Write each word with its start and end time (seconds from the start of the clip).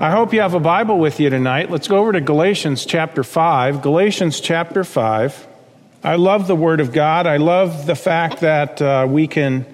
I 0.00 0.12
hope 0.12 0.32
you 0.32 0.42
have 0.42 0.54
a 0.54 0.60
Bible 0.60 1.00
with 1.00 1.18
you 1.18 1.28
tonight. 1.28 1.72
Let's 1.72 1.88
go 1.88 1.96
over 1.98 2.12
to 2.12 2.20
Galatians 2.20 2.86
chapter 2.86 3.24
5. 3.24 3.82
Galatians 3.82 4.38
chapter 4.38 4.84
5. 4.84 5.48
I 6.04 6.14
love 6.14 6.46
the 6.46 6.54
Word 6.54 6.78
of 6.78 6.92
God. 6.92 7.26
I 7.26 7.38
love 7.38 7.84
the 7.84 7.96
fact 7.96 8.42
that 8.42 8.80
uh, 8.80 9.08
we 9.10 9.26
can 9.26 9.66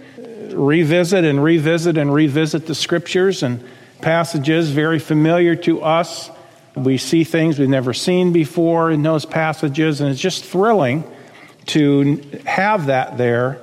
revisit 0.51 1.27
and 1.27 1.45
revisit 1.45 1.99
and 1.99 2.11
revisit 2.11 2.67
the 2.67 2.75
Scriptures 2.75 3.43
and 3.43 3.63
passages 4.01 4.71
very 4.71 4.99
familiar 4.99 5.57
to 5.57 5.83
us. 5.83 6.31
We 6.75 6.97
see 6.97 7.25
things 7.25 7.59
we've 7.59 7.69
never 7.69 7.93
seen 7.93 8.33
before 8.33 8.91
in 8.91 9.03
those 9.03 9.27
passages, 9.27 10.01
and 10.01 10.11
it's 10.11 10.23
just 10.23 10.43
thrilling 10.43 11.05
to 11.67 12.17
have 12.47 12.87
that 12.87 13.19
there. 13.19 13.61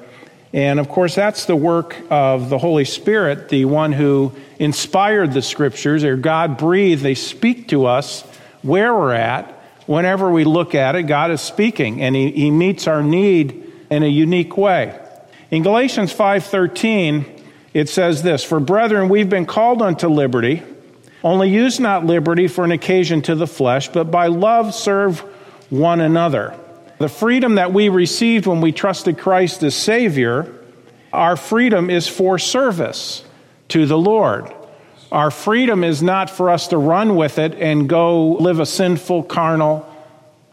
And 0.53 0.79
of 0.79 0.89
course, 0.89 1.15
that's 1.15 1.45
the 1.45 1.55
work 1.55 1.95
of 2.09 2.49
the 2.49 2.57
Holy 2.57 2.83
Spirit, 2.83 3.49
the 3.49 3.65
one 3.65 3.93
who 3.93 4.33
inspired 4.59 5.31
the 5.31 5.41
scriptures. 5.41 6.01
They're 6.01 6.17
God 6.17 6.57
breathed, 6.57 7.03
they 7.03 7.15
speak 7.15 7.69
to 7.69 7.85
us 7.85 8.21
where 8.61 8.93
we're 8.93 9.13
at. 9.13 9.57
Whenever 9.87 10.31
we 10.31 10.43
look 10.43 10.75
at 10.75 10.95
it, 10.95 11.03
God 11.03 11.31
is 11.31 11.41
speaking, 11.41 12.01
and 12.01 12.15
He, 12.15 12.31
he 12.31 12.51
meets 12.51 12.87
our 12.87 13.01
need 13.01 13.71
in 13.89 14.03
a 14.03 14.07
unique 14.07 14.57
way. 14.57 14.97
In 15.49 15.63
Galatians 15.63 16.13
5:13, 16.13 17.25
it 17.73 17.89
says 17.89 18.21
this, 18.23 18.43
"For 18.43 18.59
brethren, 18.59 19.09
we've 19.09 19.29
been 19.29 19.45
called 19.45 19.81
unto 19.81 20.07
liberty, 20.07 20.63
only 21.23 21.49
use 21.49 21.79
not 21.79 22.05
liberty 22.05 22.47
for 22.47 22.63
an 22.63 22.71
occasion 22.71 23.21
to 23.23 23.35
the 23.35 23.47
flesh, 23.47 23.89
but 23.89 24.11
by 24.11 24.27
love 24.27 24.73
serve 24.73 25.23
one 25.69 25.99
another." 25.99 26.53
The 27.01 27.09
freedom 27.09 27.55
that 27.55 27.73
we 27.73 27.89
received 27.89 28.45
when 28.45 28.61
we 28.61 28.71
trusted 28.71 29.17
Christ 29.17 29.63
as 29.63 29.73
Savior, 29.73 30.53
our 31.11 31.35
freedom 31.35 31.89
is 31.89 32.07
for 32.07 32.37
service 32.37 33.23
to 33.69 33.87
the 33.87 33.97
Lord. 33.97 34.53
Our 35.11 35.31
freedom 35.31 35.83
is 35.83 36.03
not 36.03 36.29
for 36.29 36.51
us 36.51 36.67
to 36.67 36.77
run 36.77 37.15
with 37.15 37.39
it 37.39 37.55
and 37.55 37.89
go 37.89 38.33
live 38.33 38.59
a 38.59 38.67
sinful, 38.67 39.23
carnal, 39.23 39.83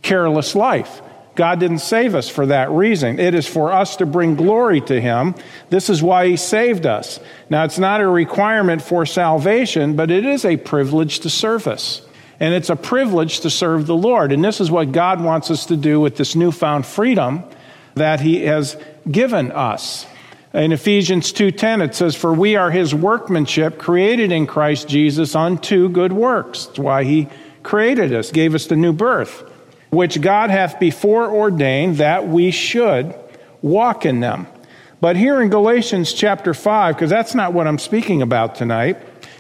careless 0.01 0.55
life. 0.55 1.03
God 1.35 1.61
didn't 1.61 1.81
save 1.81 2.15
us 2.15 2.31
for 2.31 2.47
that 2.47 2.71
reason. 2.71 3.21
It 3.21 3.35
is 3.35 3.47
for 3.47 3.71
us 3.71 3.97
to 3.97 4.07
bring 4.07 4.35
glory 4.35 4.81
to 4.81 4.99
Him. 4.99 5.35
This 5.69 5.91
is 5.91 6.03
why 6.03 6.29
He 6.29 6.39
saved 6.39 6.87
us. 6.87 7.21
Now, 7.51 7.65
it's 7.65 7.79
not 7.79 8.01
a 8.01 8.09
requirement 8.09 8.81
for 8.81 9.05
salvation, 9.05 9.97
but 9.97 10.11
it 10.11 10.25
is 10.25 10.47
a 10.47 10.57
privilege 10.57 11.21
to 11.21 11.29
service. 11.29 12.08
And 12.41 12.55
it's 12.55 12.71
a 12.71 12.77
privilege 12.77 13.41
to 13.41 13.51
serve 13.51 13.87
the 13.87 13.97
Lord. 13.97 14.33
And 14.33 14.45
this 14.45 14.61
is 14.61 14.71
what 14.71 14.93
God 14.93 15.21
wants 15.21 15.51
us 15.51 15.67
to 15.67 15.77
do 15.77 16.01
with 16.01 16.17
this 16.17 16.37
newfound 16.37 16.87
freedom 16.87 17.43
that 17.95 18.21
He 18.21 18.45
has 18.45 18.77
given 19.11 19.51
us. 19.51 20.07
In 20.55 20.73
Ephesians 20.73 21.33
2:10 21.33 21.83
it 21.83 21.95
says 21.95 22.15
for 22.15 22.33
we 22.33 22.57
are 22.57 22.71
his 22.71 22.95
workmanship 22.95 23.79
created 23.79 24.33
in 24.33 24.47
Christ 24.47 24.89
Jesus 24.89 25.35
unto 25.35 25.91
good 25.91 26.13
works. 26.13 26.67
That's 26.67 26.79
why 26.79 27.05
he 27.05 27.29
created 27.63 28.15
us, 28.15 28.33
gave 28.33 28.55
us 28.55 28.67
the 28.67 28.77
new 28.77 28.95
birth, 28.95 29.45
which 29.91 30.23
God 30.23 30.49
hath 30.49 30.81
before 30.81 31.31
ordained 31.31 31.99
that 31.99 32.29
we 32.29 32.51
should 32.51 33.15
walk 33.61 34.07
in 34.07 34.21
them. 34.21 34.47
But 35.01 35.17
here 35.17 35.43
in 35.43 35.51
Galatians 35.51 36.15
chapter 36.15 36.55
5 36.55 36.97
because 36.97 37.11
that's 37.11 37.35
not 37.35 37.53
what 37.53 37.67
I'm 37.67 37.79
speaking 37.79 38.23
about 38.23 38.55
tonight, 38.55 38.97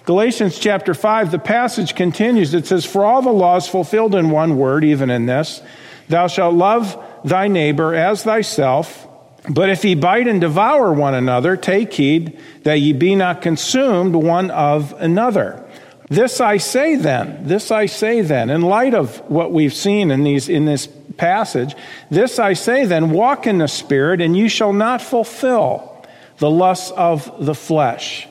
Galatians 0.09 0.59
chapter 0.59 0.95
5, 0.95 1.33
the 1.33 1.39
passage 1.39 1.95
continues. 1.95 2.55
It 2.55 2.67
says, 2.67 2.87
For 2.87 3.05
all 3.05 3.21
the 3.21 3.31
laws 3.31 3.69
fulfilled 3.69 4.15
in 4.15 4.31
one 4.31 4.57
word, 4.57 4.83
even 4.83 5.11
in 5.11 5.27
this, 5.27 5.61
thou 6.09 6.29
shalt 6.29 6.55
love 6.55 6.99
thy 7.27 7.49
neighbor 7.49 7.95
as 7.95 8.23
thyself. 8.23 9.07
But 9.51 9.69
if 9.69 9.85
ye 9.85 9.95
bite 9.95 10.27
and 10.27 10.41
devour 10.41 10.95
one 10.95 11.13
another, 11.13 11.59
take 11.59 11.93
heed 11.93 12.41
that 12.63 12.81
ye 12.81 12.95
be 12.95 13.17
not 13.17 13.43
consumed 13.43 14.15
one 14.15 14.51
of 14.51 14.95
another. 14.95 15.63
This 16.09 16.41
I 16.41 16.57
say 16.57 16.97
then, 16.97 17.47
this 17.47 17.71
I 17.71 17.85
say 17.85 18.23
then, 18.23 18.49
in 18.49 18.63
light 18.63 18.95
of 18.95 19.19
what 19.31 19.53
we've 19.53 19.75
seen 19.75 20.11
in, 20.11 20.25
these, 20.25 20.49
in 20.49 20.65
this 20.65 20.89
passage, 21.19 21.77
this 22.11 22.39
I 22.39 22.55
say 22.55 22.87
then, 22.87 23.11
walk 23.11 23.47
in 23.47 23.59
the 23.59 23.69
Spirit, 23.69 24.23
and 24.23 24.35
you 24.35 24.49
shall 24.49 24.73
not 24.73 25.03
fulfill 25.03 26.03
the 26.39 26.51
lusts 26.51 26.93
of 26.93 27.45
the 27.45 27.55
flesh. 27.55 28.27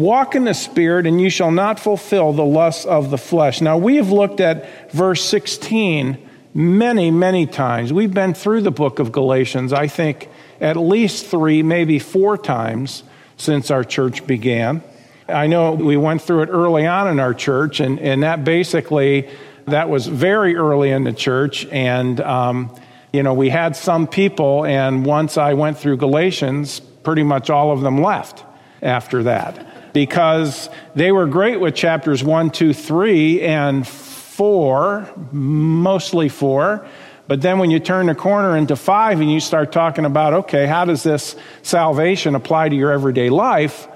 Walk 0.00 0.34
in 0.34 0.44
the 0.44 0.54
Spirit, 0.54 1.06
and 1.06 1.20
you 1.20 1.28
shall 1.28 1.50
not 1.50 1.78
fulfill 1.78 2.32
the 2.32 2.44
lusts 2.44 2.86
of 2.86 3.10
the 3.10 3.18
flesh. 3.18 3.60
Now, 3.60 3.76
we 3.76 3.96
have 3.96 4.10
looked 4.10 4.40
at 4.40 4.90
verse 4.92 5.22
16 5.22 6.26
many, 6.54 7.10
many 7.10 7.46
times. 7.46 7.92
We've 7.92 8.12
been 8.12 8.32
through 8.32 8.62
the 8.62 8.70
book 8.70 8.98
of 8.98 9.12
Galatians, 9.12 9.74
I 9.74 9.88
think, 9.88 10.30
at 10.58 10.78
least 10.78 11.26
three, 11.26 11.62
maybe 11.62 11.98
four 11.98 12.38
times 12.38 13.02
since 13.36 13.70
our 13.70 13.84
church 13.84 14.26
began. 14.26 14.82
I 15.28 15.46
know 15.48 15.72
we 15.72 15.98
went 15.98 16.22
through 16.22 16.44
it 16.44 16.48
early 16.48 16.86
on 16.86 17.06
in 17.06 17.20
our 17.20 17.34
church, 17.34 17.80
and, 17.80 18.00
and 18.00 18.22
that 18.22 18.42
basically, 18.42 19.28
that 19.66 19.90
was 19.90 20.06
very 20.06 20.56
early 20.56 20.92
in 20.92 21.04
the 21.04 21.12
church. 21.12 21.66
And, 21.66 22.22
um, 22.22 22.74
you 23.12 23.22
know, 23.22 23.34
we 23.34 23.50
had 23.50 23.76
some 23.76 24.06
people, 24.06 24.64
and 24.64 25.04
once 25.04 25.36
I 25.36 25.52
went 25.52 25.76
through 25.76 25.98
Galatians, 25.98 26.80
pretty 26.80 27.22
much 27.22 27.50
all 27.50 27.70
of 27.70 27.82
them 27.82 28.00
left 28.00 28.44
after 28.80 29.24
that 29.24 29.66
because 29.92 30.70
they 30.94 31.12
were 31.12 31.26
great 31.26 31.60
with 31.60 31.74
chapters 31.74 32.22
1, 32.22 32.50
2, 32.50 32.72
3, 32.72 33.42
and 33.42 33.86
4, 33.86 35.08
mostly 35.32 36.28
4. 36.28 36.86
But 37.26 37.42
then 37.42 37.58
when 37.58 37.70
you 37.70 37.78
turn 37.78 38.06
the 38.06 38.14
corner 38.14 38.56
into 38.56 38.74
5 38.74 39.20
and 39.20 39.30
you 39.30 39.38
start 39.38 39.70
talking 39.70 40.04
about, 40.04 40.32
okay, 40.32 40.66
how 40.66 40.84
does 40.84 41.02
this 41.02 41.36
salvation 41.62 42.34
apply 42.34 42.70
to 42.70 42.74
your 42.74 42.90
everyday 42.90 43.30
life? 43.30 43.86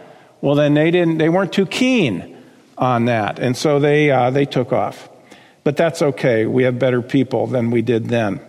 Well, 0.40 0.54
then 0.54 0.74
they, 0.74 0.90
didn't, 0.90 1.18
they 1.18 1.28
weren't 1.28 1.52
too 1.52 1.66
keen 1.66 2.36
on 2.78 3.06
that. 3.06 3.38
And 3.38 3.56
so 3.56 3.80
they, 3.80 4.10
uh, 4.10 4.30
they 4.30 4.44
took 4.44 4.72
off. 4.72 5.08
But 5.64 5.76
that's 5.76 6.02
okay. 6.02 6.46
We 6.46 6.64
have 6.64 6.78
better 6.78 7.02
people 7.02 7.46
than 7.46 7.70
we 7.70 7.82
did 7.82 8.08
then. 8.08 8.40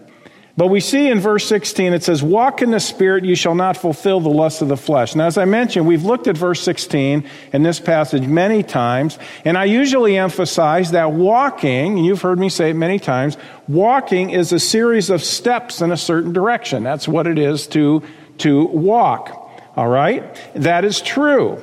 But 0.57 0.67
we 0.67 0.79
see 0.79 1.09
in 1.09 1.19
verse 1.19 1.45
16, 1.47 1.91
it 1.91 2.03
says, 2.03 2.23
Walk 2.23 2.61
in 2.61 2.71
the 2.71 2.79
Spirit, 2.79 3.25
you 3.25 3.35
shall 3.35 3.55
not 3.55 3.75
fulfill 3.75 4.21
the 4.21 4.29
lust 4.29 4.61
of 4.61 4.69
the 4.69 4.77
flesh. 4.77 5.13
Now, 5.13 5.25
as 5.25 5.37
I 5.37 5.43
mentioned, 5.43 5.85
we've 5.85 6.05
looked 6.05 6.27
at 6.27 6.37
verse 6.37 6.61
16 6.61 7.29
in 7.51 7.63
this 7.63 7.81
passage 7.81 8.25
many 8.25 8.63
times, 8.63 9.19
and 9.43 9.57
I 9.57 9.65
usually 9.65 10.17
emphasize 10.17 10.91
that 10.91 11.11
walking, 11.11 11.97
and 11.97 12.05
you've 12.05 12.21
heard 12.21 12.39
me 12.39 12.47
say 12.47 12.69
it 12.69 12.75
many 12.75 12.99
times, 12.99 13.35
walking 13.67 14.29
is 14.29 14.53
a 14.53 14.59
series 14.59 15.09
of 15.09 15.21
steps 15.21 15.81
in 15.81 15.91
a 15.91 15.97
certain 15.97 16.31
direction. 16.31 16.83
That's 16.83 17.05
what 17.05 17.27
it 17.27 17.37
is 17.37 17.67
to, 17.67 18.01
to 18.37 18.63
walk. 18.67 19.51
All 19.75 19.89
right? 19.89 20.23
That 20.55 20.85
is 20.85 21.01
true. 21.01 21.61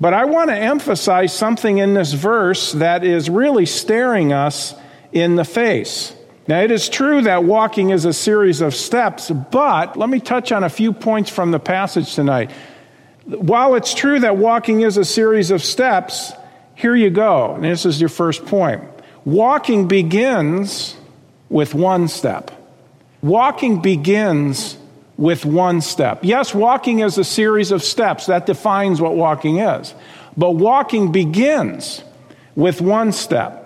But 0.00 0.14
I 0.14 0.24
want 0.24 0.50
to 0.50 0.56
emphasize 0.56 1.32
something 1.32 1.78
in 1.78 1.94
this 1.94 2.12
verse 2.12 2.72
that 2.72 3.04
is 3.04 3.30
really 3.30 3.66
staring 3.66 4.32
us 4.32 4.74
in 5.12 5.36
the 5.36 5.44
face. 5.44 6.16
Now, 6.48 6.60
it 6.60 6.70
is 6.70 6.88
true 6.88 7.22
that 7.22 7.44
walking 7.44 7.90
is 7.90 8.04
a 8.04 8.12
series 8.12 8.60
of 8.60 8.74
steps, 8.74 9.30
but 9.30 9.96
let 9.96 10.08
me 10.08 10.18
touch 10.18 10.50
on 10.50 10.64
a 10.64 10.68
few 10.68 10.92
points 10.92 11.30
from 11.30 11.52
the 11.52 11.60
passage 11.60 12.14
tonight. 12.14 12.50
While 13.26 13.76
it's 13.76 13.94
true 13.94 14.18
that 14.20 14.36
walking 14.36 14.80
is 14.80 14.96
a 14.96 15.04
series 15.04 15.52
of 15.52 15.62
steps, 15.62 16.32
here 16.74 16.96
you 16.96 17.10
go. 17.10 17.54
And 17.54 17.64
this 17.64 17.86
is 17.86 18.00
your 18.00 18.08
first 18.08 18.44
point. 18.46 18.82
Walking 19.24 19.86
begins 19.86 20.96
with 21.48 21.74
one 21.74 22.08
step. 22.08 22.50
Walking 23.22 23.80
begins 23.80 24.76
with 25.16 25.44
one 25.44 25.80
step. 25.80 26.20
Yes, 26.22 26.52
walking 26.52 26.98
is 26.98 27.18
a 27.18 27.24
series 27.24 27.70
of 27.70 27.84
steps. 27.84 28.26
That 28.26 28.46
defines 28.46 29.00
what 29.00 29.14
walking 29.14 29.58
is. 29.58 29.94
But 30.36 30.52
walking 30.52 31.12
begins 31.12 32.02
with 32.56 32.80
one 32.80 33.12
step. 33.12 33.61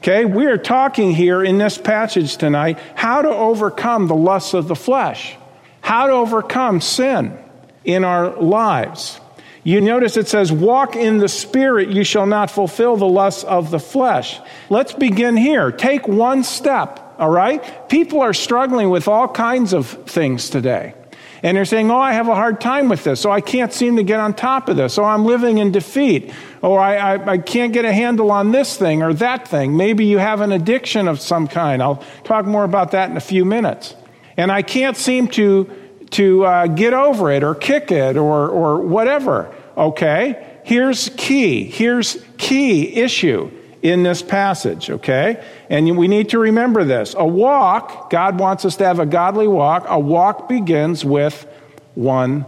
Okay, 0.00 0.24
we 0.24 0.46
are 0.46 0.56
talking 0.56 1.14
here 1.14 1.44
in 1.44 1.58
this 1.58 1.76
passage 1.76 2.38
tonight 2.38 2.78
how 2.94 3.20
to 3.20 3.28
overcome 3.28 4.06
the 4.06 4.16
lusts 4.16 4.54
of 4.54 4.66
the 4.66 4.74
flesh, 4.74 5.36
how 5.82 6.06
to 6.06 6.14
overcome 6.14 6.80
sin 6.80 7.38
in 7.84 8.02
our 8.02 8.30
lives. 8.40 9.20
You 9.62 9.82
notice 9.82 10.16
it 10.16 10.26
says, 10.26 10.50
Walk 10.50 10.96
in 10.96 11.18
the 11.18 11.28
Spirit, 11.28 11.90
you 11.90 12.02
shall 12.02 12.24
not 12.24 12.50
fulfill 12.50 12.96
the 12.96 13.06
lusts 13.06 13.44
of 13.44 13.70
the 13.70 13.78
flesh. 13.78 14.40
Let's 14.70 14.94
begin 14.94 15.36
here. 15.36 15.70
Take 15.70 16.08
one 16.08 16.44
step, 16.44 17.16
all 17.18 17.28
right? 17.28 17.90
People 17.90 18.22
are 18.22 18.32
struggling 18.32 18.88
with 18.88 19.06
all 19.06 19.28
kinds 19.28 19.74
of 19.74 19.86
things 19.86 20.48
today. 20.48 20.94
And 21.42 21.56
they're 21.56 21.64
saying, 21.64 21.90
Oh, 21.90 21.98
I 21.98 22.12
have 22.12 22.28
a 22.28 22.34
hard 22.34 22.60
time 22.60 22.88
with 22.88 23.04
this. 23.04 23.20
So 23.20 23.30
I 23.30 23.40
can't 23.40 23.72
seem 23.72 23.96
to 23.96 24.02
get 24.02 24.20
on 24.20 24.34
top 24.34 24.68
of 24.68 24.76
this. 24.76 24.98
Oh, 24.98 25.04
I'm 25.04 25.24
living 25.24 25.58
in 25.58 25.72
defeat. 25.72 26.32
Or 26.62 26.78
I, 26.78 26.96
I, 26.96 27.32
I, 27.32 27.38
can't 27.38 27.72
get 27.72 27.86
a 27.86 27.92
handle 27.92 28.30
on 28.30 28.52
this 28.52 28.76
thing 28.76 29.02
or 29.02 29.14
that 29.14 29.48
thing. 29.48 29.76
Maybe 29.76 30.04
you 30.04 30.18
have 30.18 30.42
an 30.42 30.52
addiction 30.52 31.08
of 31.08 31.20
some 31.20 31.48
kind. 31.48 31.82
I'll 31.82 32.04
talk 32.24 32.44
more 32.44 32.64
about 32.64 32.90
that 32.90 33.10
in 33.10 33.16
a 33.16 33.20
few 33.20 33.46
minutes. 33.46 33.94
And 34.36 34.52
I 34.52 34.60
can't 34.60 34.96
seem 34.96 35.28
to, 35.28 35.70
to 36.10 36.44
uh, 36.44 36.66
get 36.66 36.92
over 36.92 37.30
it 37.30 37.42
or 37.42 37.54
kick 37.54 37.90
it 37.90 38.18
or, 38.18 38.48
or 38.48 38.80
whatever. 38.82 39.54
Okay? 39.76 40.60
Here's 40.64 41.08
key. 41.16 41.64
Here's 41.64 42.22
key 42.36 42.94
issue 42.96 43.50
in 43.82 44.02
this 44.02 44.22
passage, 44.22 44.90
okay? 44.90 45.42
And 45.68 45.96
we 45.96 46.08
need 46.08 46.30
to 46.30 46.38
remember 46.38 46.84
this. 46.84 47.14
A 47.16 47.26
walk, 47.26 48.10
God 48.10 48.38
wants 48.38 48.64
us 48.64 48.76
to 48.76 48.84
have 48.84 48.98
a 48.98 49.06
godly 49.06 49.48
walk. 49.48 49.86
A 49.88 49.98
walk 49.98 50.48
begins 50.48 51.04
with 51.04 51.46
one 51.94 52.44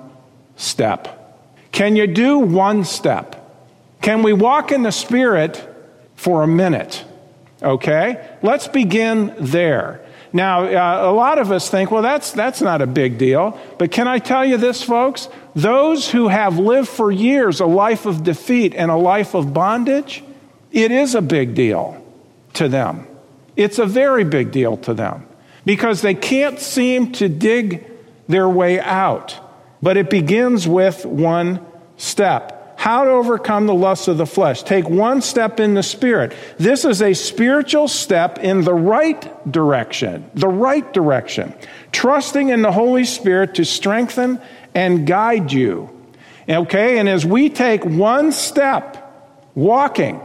step. 0.57 1.19
Can 1.73 1.97
you 1.97 2.07
do 2.07 2.39
one 2.39 2.85
step? 2.85 3.39
Can 4.03 4.23
we 4.23 4.33
walk 4.33 4.73
in 4.73 4.83
the 4.83 4.91
Spirit 4.91 5.69
for 6.23 6.45
a 6.45 6.47
minute. 6.47 7.05
Okay? 7.61 8.25
Let's 8.43 8.69
begin 8.69 9.35
there. 9.41 10.01
Now, 10.33 10.63
uh, 10.63 11.11
a 11.11 11.13
lot 11.13 11.39
of 11.39 11.51
us 11.51 11.69
think, 11.69 11.91
well, 11.91 12.01
that's, 12.01 12.31
that's 12.31 12.61
not 12.61 12.81
a 12.81 12.87
big 12.87 13.19
deal. 13.19 13.59
But 13.77 13.91
can 13.91 14.07
I 14.07 14.21
tell 14.21 14.45
you 14.45 14.57
this, 14.57 14.85
folks? 14.85 15.29
Those 15.57 16.09
who 16.09 16.29
have 16.29 16.61
lived 16.61 16.89
for 16.89 17.11
years 17.11 17.59
a 17.59 17.67
life 17.67 18.07
of 18.07 18.23
defeat 18.23 18.73
and 18.73 18.89
a 18.89 18.97
life 18.97 19.35
of 19.35 19.53
bondage, 19.53 20.23
it 20.73 20.91
is 20.91 21.15
a 21.15 21.23
big 21.23 21.55
deal 21.55 22.05
to 22.55 22.69
them. 22.69 23.07
It's 23.57 23.79
a 23.79 23.87
very 23.87 24.25
big 24.25 24.51
deal 24.51 24.77
to 24.79 24.95
them 24.95 25.27
because 25.65 26.03
they 26.03 26.15
can't 26.15 26.59
seem 26.59 27.13
to 27.13 27.29
dig 27.29 27.85
their 28.29 28.49
way 28.49 28.81
out. 28.81 29.39
But 29.83 29.97
it 29.97 30.11
begins 30.11 30.67
with 30.67 31.05
one 31.05 31.65
step 31.97 32.59
how 32.83 33.05
to 33.05 33.11
overcome 33.11 33.67
the 33.67 33.75
lusts 33.75 34.09
of 34.09 34.19
the 34.19 34.27
flesh. 34.27 34.65
Take 34.65 34.89
one 34.89 35.23
step 35.23 35.61
in 35.61 35.75
the 35.75 35.85
Spirit. 35.85 36.33
This 36.59 36.85
is 36.85 37.01
a 37.01 37.15
spiritual 37.15 37.87
step 37.87 38.41
in 38.41 38.63
the 38.63 38.75
right 38.75 39.53
direction, 39.53 40.29
the 40.35 40.49
right 40.49 40.93
direction. 40.93 41.55
Trusting 41.93 42.49
in 42.49 42.63
the 42.63 42.73
Holy 42.73 43.05
Spirit 43.05 43.55
to 43.55 43.65
strengthen 43.65 44.41
and 44.75 45.07
guide 45.07 45.53
you. 45.53 45.97
Okay, 46.49 46.99
and 46.99 47.09
as 47.09 47.25
we 47.25 47.51
take 47.51 47.85
one 47.85 48.33
step 48.33 48.99
walking 49.55 50.21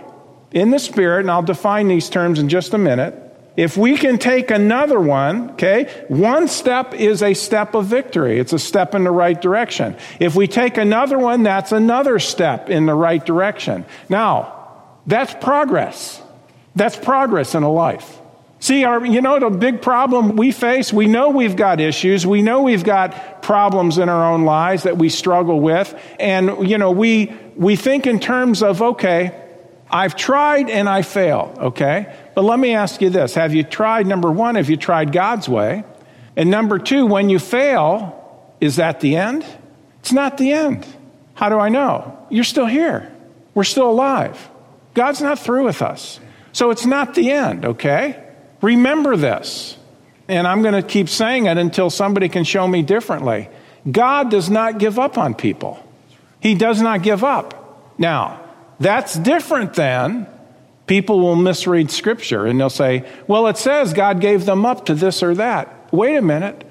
in 0.51 0.71
the 0.71 0.79
Spirit, 0.79 1.21
and 1.21 1.31
I'll 1.31 1.41
define 1.41 1.87
these 1.87 2.09
terms 2.09 2.39
in 2.39 2.49
just 2.49 2.73
a 2.73 2.77
minute, 2.77 3.23
if 3.57 3.75
we 3.75 3.97
can 3.97 4.19
take 4.19 4.51
another 4.51 4.99
one, 4.99 5.51
okay, 5.51 6.05
one 6.09 6.47
step 6.47 6.93
is 6.93 7.23
a 7.23 7.33
step 7.33 7.73
of 7.73 7.87
victory. 7.87 8.39
It's 8.39 8.53
a 8.53 8.59
step 8.59 8.93
in 8.93 9.03
the 9.03 9.11
right 9.11 9.41
direction. 9.41 9.97
If 10.19 10.35
we 10.35 10.47
take 10.47 10.77
another 10.77 11.17
one, 11.17 11.41
that's 11.41 11.71
another 11.71 12.19
step 12.19 12.69
in 12.69 12.85
the 12.85 12.93
right 12.93 13.25
direction. 13.25 13.83
Now, 14.09 14.53
that's 15.07 15.33
progress. 15.43 16.21
That's 16.75 16.95
progress 16.95 17.55
in 17.55 17.63
a 17.63 17.71
life. 17.71 18.19
See, 18.59 18.83
our, 18.83 19.03
you 19.03 19.21
know, 19.21 19.39
the 19.39 19.49
big 19.49 19.81
problem 19.81 20.35
we 20.35 20.51
face, 20.51 20.93
we 20.93 21.07
know 21.07 21.29
we've 21.29 21.55
got 21.55 21.79
issues. 21.79 22.27
We 22.27 22.43
know 22.43 22.61
we've 22.61 22.83
got 22.83 23.41
problems 23.41 23.97
in 23.97 24.07
our 24.07 24.31
own 24.31 24.45
lives 24.45 24.83
that 24.83 24.97
we 24.97 25.09
struggle 25.09 25.59
with. 25.59 25.99
And, 26.19 26.69
you 26.69 26.77
know, 26.77 26.91
we, 26.91 27.35
we 27.55 27.75
think 27.75 28.05
in 28.05 28.19
terms 28.19 28.61
of, 28.61 28.83
okay, 28.83 29.46
I've 29.89 30.15
tried 30.15 30.69
and 30.69 30.89
I 30.89 31.01
fail, 31.01 31.53
okay? 31.57 32.13
But 32.35 32.43
let 32.43 32.59
me 32.59 32.75
ask 32.75 33.01
you 33.01 33.09
this 33.09 33.35
Have 33.35 33.53
you 33.53 33.63
tried, 33.63 34.07
number 34.07 34.31
one, 34.31 34.55
have 34.55 34.69
you 34.69 34.77
tried 34.77 35.11
God's 35.11 35.47
way? 35.47 35.83
And 36.35 36.51
number 36.51 36.77
two, 36.77 37.05
when 37.05 37.29
you 37.29 37.39
fail, 37.39 38.13
is 38.61 38.75
that 38.75 38.99
the 38.99 39.15
end? 39.15 39.45
It's 39.99 40.11
not 40.11 40.37
the 40.37 40.51
end. 40.51 40.85
How 41.33 41.49
do 41.49 41.57
I 41.59 41.69
know? 41.69 42.17
You're 42.29 42.43
still 42.43 42.65
here. 42.65 43.11
We're 43.53 43.63
still 43.63 43.89
alive. 43.89 44.49
God's 44.93 45.21
not 45.21 45.39
through 45.39 45.65
with 45.65 45.81
us. 45.81 46.19
So 46.51 46.69
it's 46.69 46.85
not 46.85 47.15
the 47.15 47.31
end, 47.31 47.65
okay? 47.65 48.23
Remember 48.61 49.15
this. 49.15 49.77
And 50.27 50.47
I'm 50.47 50.61
going 50.61 50.73
to 50.73 50.87
keep 50.87 51.09
saying 51.09 51.45
it 51.45 51.57
until 51.57 51.89
somebody 51.89 52.29
can 52.29 52.43
show 52.43 52.67
me 52.67 52.81
differently. 52.81 53.49
God 53.89 54.29
does 54.29 54.49
not 54.49 54.79
give 54.79 54.99
up 54.99 55.17
on 55.17 55.33
people, 55.33 55.83
He 56.39 56.55
does 56.55 56.81
not 56.81 57.03
give 57.03 57.23
up. 57.23 57.93
Now, 57.97 58.46
that's 58.79 59.15
different 59.15 59.73
than 59.73 60.27
people 60.87 61.19
will 61.19 61.35
misread 61.35 61.91
Scripture 61.91 62.45
and 62.45 62.59
they'll 62.59 62.69
say, 62.69 63.09
well, 63.27 63.47
it 63.47 63.57
says 63.57 63.93
God 63.93 64.21
gave 64.21 64.45
them 64.45 64.65
up 64.65 64.85
to 64.85 64.95
this 64.95 65.21
or 65.21 65.35
that. 65.35 65.93
Wait 65.93 66.15
a 66.15 66.21
minute. 66.21 66.63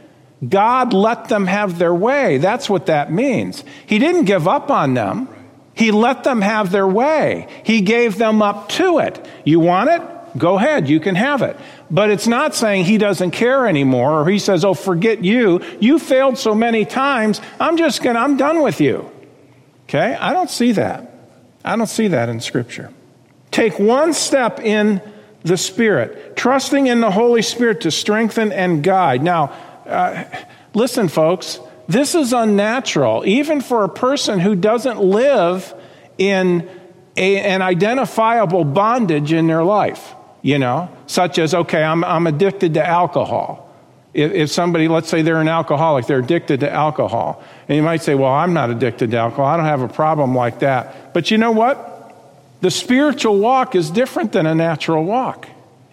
God 0.46 0.92
let 0.92 1.28
them 1.28 1.46
have 1.46 1.78
their 1.78 1.94
way. 1.94 2.38
That's 2.38 2.68
what 2.68 2.86
that 2.86 3.12
means. 3.12 3.64
He 3.86 3.98
didn't 3.98 4.24
give 4.24 4.46
up 4.46 4.70
on 4.70 4.94
them. 4.94 5.28
He 5.74 5.90
let 5.90 6.24
them 6.24 6.40
have 6.40 6.70
their 6.72 6.86
way. 6.86 7.48
He 7.64 7.82
gave 7.82 8.16
them 8.16 8.42
up 8.42 8.68
to 8.70 8.98
it. 8.98 9.24
You 9.44 9.60
want 9.60 9.90
it? 9.90 10.02
Go 10.38 10.56
ahead. 10.56 10.88
You 10.88 11.00
can 11.00 11.14
have 11.14 11.42
it. 11.42 11.56
But 11.90 12.10
it's 12.10 12.26
not 12.26 12.54
saying 12.54 12.84
he 12.84 12.98
doesn't 12.98 13.30
care 13.30 13.66
anymore 13.66 14.20
or 14.20 14.28
he 14.28 14.38
says, 14.38 14.64
oh, 14.64 14.74
forget 14.74 15.24
you. 15.24 15.62
You 15.80 15.98
failed 15.98 16.38
so 16.38 16.54
many 16.54 16.84
times. 16.84 17.40
I'm 17.60 17.76
just 17.76 18.02
going 18.02 18.16
to, 18.16 18.20
I'm 18.20 18.36
done 18.36 18.62
with 18.62 18.80
you. 18.80 19.10
Okay? 19.84 20.14
I 20.14 20.32
don't 20.32 20.50
see 20.50 20.72
that. 20.72 21.15
I 21.66 21.76
don't 21.76 21.88
see 21.88 22.08
that 22.08 22.28
in 22.28 22.40
Scripture. 22.40 22.92
Take 23.50 23.78
one 23.78 24.14
step 24.14 24.60
in 24.60 25.02
the 25.42 25.56
Spirit, 25.56 26.36
trusting 26.36 26.86
in 26.86 27.00
the 27.00 27.10
Holy 27.10 27.42
Spirit 27.42 27.82
to 27.82 27.90
strengthen 27.90 28.52
and 28.52 28.82
guide. 28.82 29.22
Now, 29.22 29.52
uh, 29.86 30.24
listen, 30.74 31.08
folks, 31.08 31.60
this 31.88 32.14
is 32.14 32.32
unnatural, 32.32 33.24
even 33.26 33.60
for 33.60 33.84
a 33.84 33.88
person 33.88 34.40
who 34.40 34.54
doesn't 34.54 35.00
live 35.00 35.74
in 36.18 36.68
a, 37.16 37.38
an 37.40 37.62
identifiable 37.62 38.64
bondage 38.64 39.32
in 39.32 39.46
their 39.46 39.64
life, 39.64 40.14
you 40.42 40.58
know, 40.58 40.88
such 41.06 41.38
as, 41.38 41.54
okay, 41.54 41.82
I'm, 41.82 42.04
I'm 42.04 42.26
addicted 42.26 42.74
to 42.74 42.86
alcohol. 42.86 43.65
If, 44.16 44.32
if 44.32 44.50
somebody, 44.50 44.88
let's 44.88 45.10
say 45.10 45.20
they're 45.20 45.42
an 45.42 45.48
alcoholic, 45.48 46.06
they're 46.06 46.20
addicted 46.20 46.60
to 46.60 46.72
alcohol. 46.72 47.44
And 47.68 47.76
you 47.76 47.82
might 47.82 48.02
say, 48.02 48.14
well, 48.14 48.32
I'm 48.32 48.54
not 48.54 48.70
addicted 48.70 49.10
to 49.10 49.18
alcohol. 49.18 49.44
I 49.44 49.58
don't 49.58 49.66
have 49.66 49.82
a 49.82 49.88
problem 49.88 50.34
like 50.34 50.60
that. 50.60 51.12
But 51.12 51.30
you 51.30 51.36
know 51.36 51.52
what? 51.52 51.92
The 52.62 52.70
spiritual 52.70 53.38
walk 53.38 53.74
is 53.74 53.90
different 53.90 54.32
than 54.32 54.46
a 54.46 54.54
natural 54.54 55.04
walk. 55.04 55.48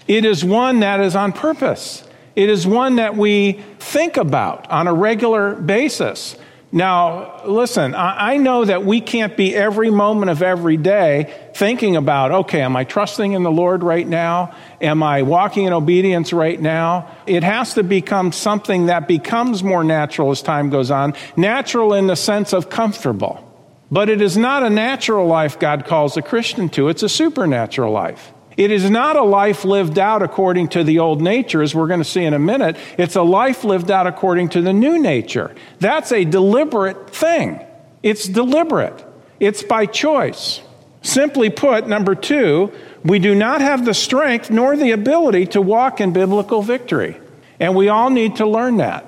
It 0.08 0.24
is 0.24 0.44
one 0.44 0.80
that 0.80 1.02
is 1.02 1.16
on 1.16 1.34
purpose. 1.34 2.08
It 2.36 2.50
is 2.50 2.66
one 2.66 2.96
that 2.96 3.18
we 3.18 3.62
think 3.80 4.16
about 4.16 4.72
on 4.72 4.88
a 4.88 4.94
regular 4.94 5.56
basis. 5.56 6.38
Now, 6.76 7.46
listen, 7.46 7.94
I 7.94 8.38
know 8.38 8.66
that 8.66 8.84
we 8.84 9.00
can't 9.00 9.38
be 9.38 9.54
every 9.54 9.92
moment 9.92 10.32
of 10.32 10.42
every 10.42 10.76
day 10.76 11.32
thinking 11.54 11.96
about, 11.96 12.32
okay, 12.32 12.62
am 12.62 12.76
I 12.76 12.84
trusting 12.84 13.34
in 13.34 13.44
the 13.44 13.52
Lord 13.52 13.84
right 13.84 14.08
now? 14.08 14.56
Am 14.82 15.04
I 15.04 15.22
walking 15.22 15.66
in 15.66 15.74
obedience 15.74 16.34
right 16.34 16.60
now? 16.60 17.16
It 17.28 17.44
has 17.44 17.76
to 17.76 17.84
become 17.84 18.32
something 18.32 18.88
that 18.88 19.08
becomes 19.08 19.64
more 19.64 19.84
natural 19.84 20.32
as 20.32 20.42
time 20.42 20.72
goes 20.72 20.90
on, 20.90 21.14
natural 21.38 21.94
in 21.94 22.08
the 22.08 22.16
sense 22.16 22.54
of 22.54 22.72
comfortable. 22.72 23.48
But 23.92 24.10
it 24.10 24.20
is 24.20 24.36
not 24.36 24.64
a 24.64 24.70
natural 24.72 25.28
life 25.28 25.60
God 25.60 25.86
calls 25.86 26.18
a 26.18 26.24
Christian 26.24 26.70
to, 26.70 26.88
it's 26.88 27.04
a 27.04 27.10
supernatural 27.10 27.94
life. 27.94 28.34
It 28.56 28.72
is 28.72 28.90
not 28.90 29.16
a 29.16 29.24
life 29.24 29.66
lived 29.66 29.98
out 29.98 30.22
according 30.22 30.70
to 30.70 30.84
the 30.84 31.00
old 31.00 31.22
nature, 31.22 31.62
as 31.62 31.74
we're 31.74 31.88
going 31.88 32.02
to 32.02 32.06
see 32.06 32.24
in 32.24 32.34
a 32.34 32.40
minute. 32.40 32.78
It's 32.98 33.16
a 33.16 33.24
life 33.24 33.64
lived 33.64 33.90
out 33.90 34.06
according 34.06 34.50
to 34.50 34.62
the 34.62 34.74
new 34.74 35.00
nature. 35.00 35.56
That's 35.80 36.12
a 36.12 36.24
deliberate 36.24 37.10
thing. 37.10 37.60
It's 38.04 38.28
deliberate, 38.28 39.04
it's 39.40 39.64
by 39.64 39.86
choice. 39.86 40.62
Simply 41.02 41.50
put, 41.50 41.88
number 41.88 42.16
two, 42.16 42.72
we 43.04 43.20
do 43.20 43.36
not 43.36 43.60
have 43.60 43.84
the 43.84 43.94
strength 43.94 44.50
nor 44.50 44.78
the 44.78 44.92
ability 44.92 45.48
to 45.48 45.62
walk 45.62 46.00
in 46.00 46.14
biblical 46.14 46.62
victory. 46.62 47.18
And 47.60 47.76
we 47.76 47.90
all 47.90 48.10
need 48.10 48.38
to 48.38 48.46
learn 48.46 48.78
that. 48.78 49.06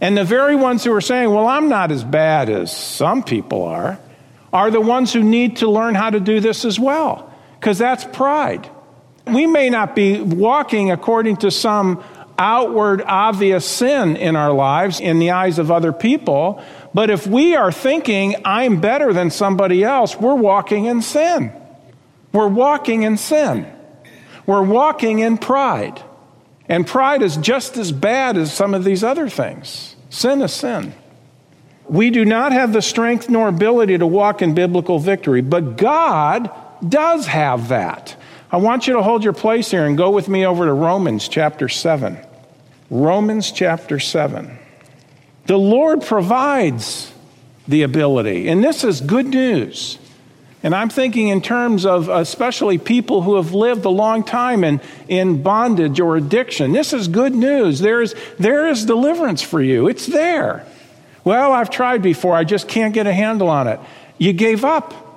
And 0.00 0.16
the 0.16 0.24
very 0.24 0.56
ones 0.56 0.84
who 0.84 0.92
are 0.92 1.00
saying, 1.00 1.30
well, 1.30 1.46
I'm 1.46 1.68
not 1.68 1.90
as 1.90 2.04
bad 2.04 2.50
as 2.50 2.74
some 2.76 3.22
people 3.22 3.64
are, 3.64 3.98
are 4.52 4.70
the 4.70 4.80
ones 4.80 5.12
who 5.12 5.22
need 5.22 5.58
to 5.58 5.70
learn 5.70 5.94
how 5.94 6.10
to 6.10 6.20
do 6.20 6.40
this 6.40 6.64
as 6.64 6.78
well, 6.78 7.32
because 7.58 7.78
that's 7.78 8.04
pride 8.04 8.68
we 9.32 9.46
may 9.46 9.70
not 9.70 9.94
be 9.94 10.20
walking 10.20 10.90
according 10.90 11.38
to 11.38 11.50
some 11.50 12.02
outward 12.38 13.02
obvious 13.02 13.66
sin 13.66 14.16
in 14.16 14.36
our 14.36 14.52
lives 14.52 15.00
in 15.00 15.18
the 15.18 15.32
eyes 15.32 15.58
of 15.58 15.70
other 15.70 15.92
people, 15.92 16.62
but 16.94 17.10
if 17.10 17.26
we 17.26 17.56
are 17.56 17.72
thinking, 17.72 18.36
I'm 18.44 18.80
better 18.80 19.12
than 19.12 19.30
somebody 19.30 19.82
else, 19.82 20.16
we're 20.16 20.34
walking 20.34 20.84
in 20.86 21.02
sin. 21.02 21.52
We're 22.32 22.48
walking 22.48 23.02
in 23.02 23.16
sin. 23.16 23.66
We're 24.46 24.62
walking 24.62 25.18
in 25.18 25.38
pride. 25.38 26.02
And 26.68 26.86
pride 26.86 27.22
is 27.22 27.36
just 27.36 27.76
as 27.76 27.92
bad 27.92 28.36
as 28.36 28.52
some 28.52 28.74
of 28.74 28.84
these 28.84 29.02
other 29.02 29.28
things. 29.28 29.96
Sin 30.10 30.42
is 30.42 30.52
sin. 30.52 30.92
We 31.88 32.10
do 32.10 32.24
not 32.24 32.52
have 32.52 32.72
the 32.72 32.82
strength 32.82 33.30
nor 33.30 33.48
ability 33.48 33.98
to 33.98 34.06
walk 34.06 34.42
in 34.42 34.54
biblical 34.54 34.98
victory, 34.98 35.40
but 35.40 35.76
God 35.78 36.50
does 36.86 37.26
have 37.26 37.68
that. 37.68 38.16
I 38.50 38.56
want 38.56 38.86
you 38.86 38.94
to 38.94 39.02
hold 39.02 39.24
your 39.24 39.34
place 39.34 39.70
here 39.70 39.84
and 39.84 39.96
go 39.96 40.10
with 40.10 40.28
me 40.28 40.46
over 40.46 40.64
to 40.64 40.72
Romans 40.72 41.28
chapter 41.28 41.68
7. 41.68 42.18
Romans 42.88 43.52
chapter 43.52 44.00
7. 44.00 44.58
The 45.44 45.58
Lord 45.58 46.02
provides 46.02 47.12
the 47.66 47.82
ability, 47.82 48.48
and 48.48 48.64
this 48.64 48.84
is 48.84 49.02
good 49.02 49.26
news. 49.26 49.98
And 50.62 50.74
I'm 50.74 50.88
thinking 50.88 51.28
in 51.28 51.42
terms 51.42 51.84
of 51.84 52.08
especially 52.08 52.78
people 52.78 53.22
who 53.22 53.36
have 53.36 53.52
lived 53.52 53.84
a 53.84 53.90
long 53.90 54.24
time 54.24 54.64
in, 54.64 54.80
in 55.08 55.42
bondage 55.42 56.00
or 56.00 56.16
addiction. 56.16 56.72
This 56.72 56.92
is 56.92 57.06
good 57.06 57.34
news. 57.34 57.78
There 57.80 58.00
is, 58.00 58.14
there 58.38 58.66
is 58.66 58.84
deliverance 58.84 59.42
for 59.42 59.62
you. 59.62 59.88
It's 59.88 60.06
there. 60.06 60.66
Well, 61.22 61.52
I've 61.52 61.70
tried 61.70 62.02
before. 62.02 62.34
I 62.34 62.44
just 62.44 62.66
can't 62.66 62.94
get 62.94 63.06
a 63.06 63.12
handle 63.12 63.48
on 63.48 63.68
it. 63.68 63.78
You 64.16 64.32
gave 64.32 64.64
up. 64.64 65.07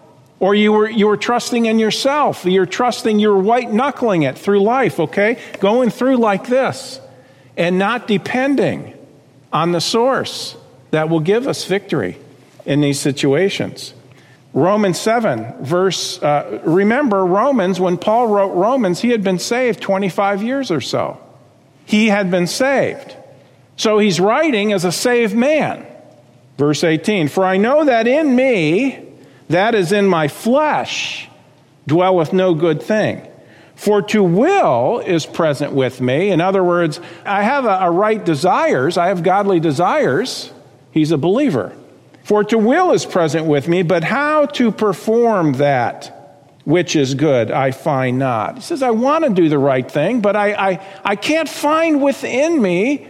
Or 0.41 0.55
you 0.55 0.71
were, 0.71 0.89
you 0.89 1.05
were 1.05 1.17
trusting 1.17 1.67
in 1.67 1.77
yourself. 1.77 2.45
You're 2.45 2.65
trusting, 2.65 3.19
you're 3.19 3.37
white 3.37 3.71
knuckling 3.71 4.23
it 4.23 4.39
through 4.39 4.63
life, 4.63 4.99
okay? 4.99 5.39
Going 5.59 5.91
through 5.91 6.17
like 6.17 6.47
this 6.47 6.99
and 7.55 7.77
not 7.77 8.07
depending 8.07 8.97
on 9.53 9.71
the 9.71 9.79
source 9.79 10.57
that 10.89 11.09
will 11.09 11.19
give 11.19 11.47
us 11.47 11.65
victory 11.65 12.17
in 12.65 12.81
these 12.81 12.99
situations. 12.99 13.93
Romans 14.51 14.99
7, 14.99 15.63
verse, 15.63 16.19
uh, 16.23 16.59
remember 16.65 17.23
Romans, 17.23 17.79
when 17.79 17.99
Paul 17.99 18.25
wrote 18.25 18.53
Romans, 18.53 18.99
he 18.99 19.11
had 19.11 19.23
been 19.23 19.37
saved 19.37 19.79
25 19.79 20.41
years 20.41 20.71
or 20.71 20.81
so. 20.81 21.21
He 21.85 22.07
had 22.07 22.31
been 22.31 22.47
saved. 22.47 23.15
So 23.77 23.99
he's 23.99 24.19
writing 24.19 24.73
as 24.73 24.85
a 24.85 24.91
saved 24.91 25.35
man. 25.35 25.85
Verse 26.57 26.83
18, 26.83 27.27
for 27.27 27.45
I 27.45 27.57
know 27.57 27.85
that 27.85 28.07
in 28.07 28.35
me, 28.35 29.10
that 29.51 29.75
is 29.75 29.91
in 29.91 30.07
my 30.07 30.27
flesh, 30.27 31.29
dwelleth 31.87 32.33
no 32.33 32.53
good 32.53 32.81
thing. 32.81 33.27
For 33.75 34.01
to 34.03 34.23
will 34.23 34.99
is 34.99 35.25
present 35.25 35.73
with 35.73 36.01
me. 36.01 36.29
In 36.29 36.39
other 36.39 36.63
words, 36.63 36.99
I 37.25 37.43
have 37.43 37.65
a, 37.65 37.79
a 37.81 37.91
right 37.91 38.23
desires, 38.23 38.97
I 38.97 39.07
have 39.07 39.23
godly 39.23 39.59
desires. 39.59 40.53
He's 40.91 41.11
a 41.11 41.17
believer. 41.17 41.75
For 42.23 42.43
to 42.43 42.57
will 42.57 42.91
is 42.91 43.05
present 43.05 43.47
with 43.47 43.67
me, 43.67 43.81
but 43.81 44.03
how 44.03 44.45
to 44.47 44.71
perform 44.71 45.53
that 45.53 46.17
which 46.63 46.95
is 46.95 47.15
good 47.15 47.49
I 47.49 47.71
find 47.71 48.19
not. 48.19 48.55
He 48.55 48.61
says, 48.61 48.83
I 48.83 48.91
want 48.91 49.23
to 49.23 49.31
do 49.31 49.49
the 49.49 49.57
right 49.57 49.89
thing, 49.89 50.21
but 50.21 50.35
I, 50.35 50.53
I, 50.53 50.87
I 51.03 51.15
can't 51.15 51.49
find 51.49 52.03
within 52.03 52.61
me 52.61 53.07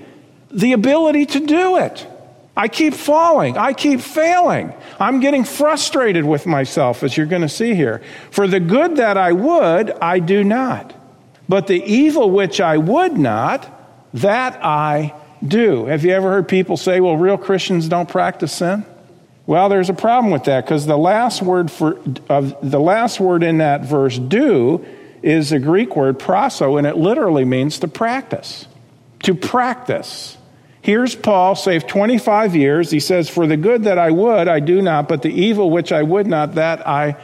the 0.50 0.74
ability 0.74 1.26
to 1.28 1.46
do 1.46 1.78
it. 1.78 2.08
I 2.56 2.68
keep 2.68 2.94
falling. 2.94 3.58
I 3.58 3.74
keep 3.74 4.02
failing. 4.02 4.74
I'm 5.00 5.20
getting 5.20 5.46
frustrated 5.46 6.26
with 6.26 6.46
myself, 6.46 7.04
as 7.04 7.16
you're 7.16 7.26
going 7.26 7.44
to 7.44 7.50
see 7.50 7.76
here. 7.76 8.02
For 8.30 8.48
the 8.48 8.60
good 8.60 8.98
that 8.98 9.18
I 9.18 9.32
would, 9.32 9.92
I 9.92 10.20
do 10.20 10.44
not. 10.44 10.94
But 11.48 11.68
the 11.68 11.82
evil 11.84 12.30
which 12.30 12.60
I 12.60 12.78
would 12.78 13.18
not, 13.18 13.68
that 14.14 14.64
I 14.64 15.14
do. 15.46 15.86
Have 15.86 16.04
you 16.04 16.12
ever 16.12 16.30
heard 16.30 16.48
people 16.48 16.78
say, 16.78 17.00
well, 17.00 17.18
real 17.18 17.38
Christians 17.38 17.88
don't 17.88 18.08
practice 18.08 18.52
sin? 18.52 18.86
Well, 19.46 19.70
there's 19.70 19.90
a 19.90 19.94
problem 19.94 20.32
with 20.32 20.46
that 20.46 20.66
because 20.66 20.86
the 20.86 20.98
last 20.98 21.42
word 21.42 21.72
for 21.72 22.00
of 22.30 22.56
the 22.62 22.80
last 22.80 23.20
word 23.20 23.44
in 23.44 23.58
that 23.58 23.82
verse 23.82 24.18
do 24.18 24.86
is 25.24 25.52
a 25.52 25.60
Greek 25.60 25.96
word 25.96 26.20
proso 26.20 26.78
and 26.78 26.86
it 26.86 26.96
literally 26.96 27.44
means 27.44 27.80
to 27.80 27.88
practice. 27.88 28.68
To 29.24 29.36
practice. 29.36 30.38
Here's 30.82 31.16
Paul, 31.16 31.56
saved 31.56 31.88
25 31.88 32.56
years. 32.56 32.90
He 32.90 33.00
says, 33.00 33.30
For 33.30 33.46
the 33.46 33.58
good 33.58 33.84
that 33.84 34.00
I 34.00 34.10
would, 34.10 34.48
I 34.48 34.60
do 34.60 34.82
not, 34.82 35.08
but 35.08 35.22
the 35.22 35.30
evil 35.30 35.70
which 35.70 35.92
I 35.92 36.02
would 36.02 36.26
not, 36.26 36.56
that 36.56 36.88
I 36.88 37.18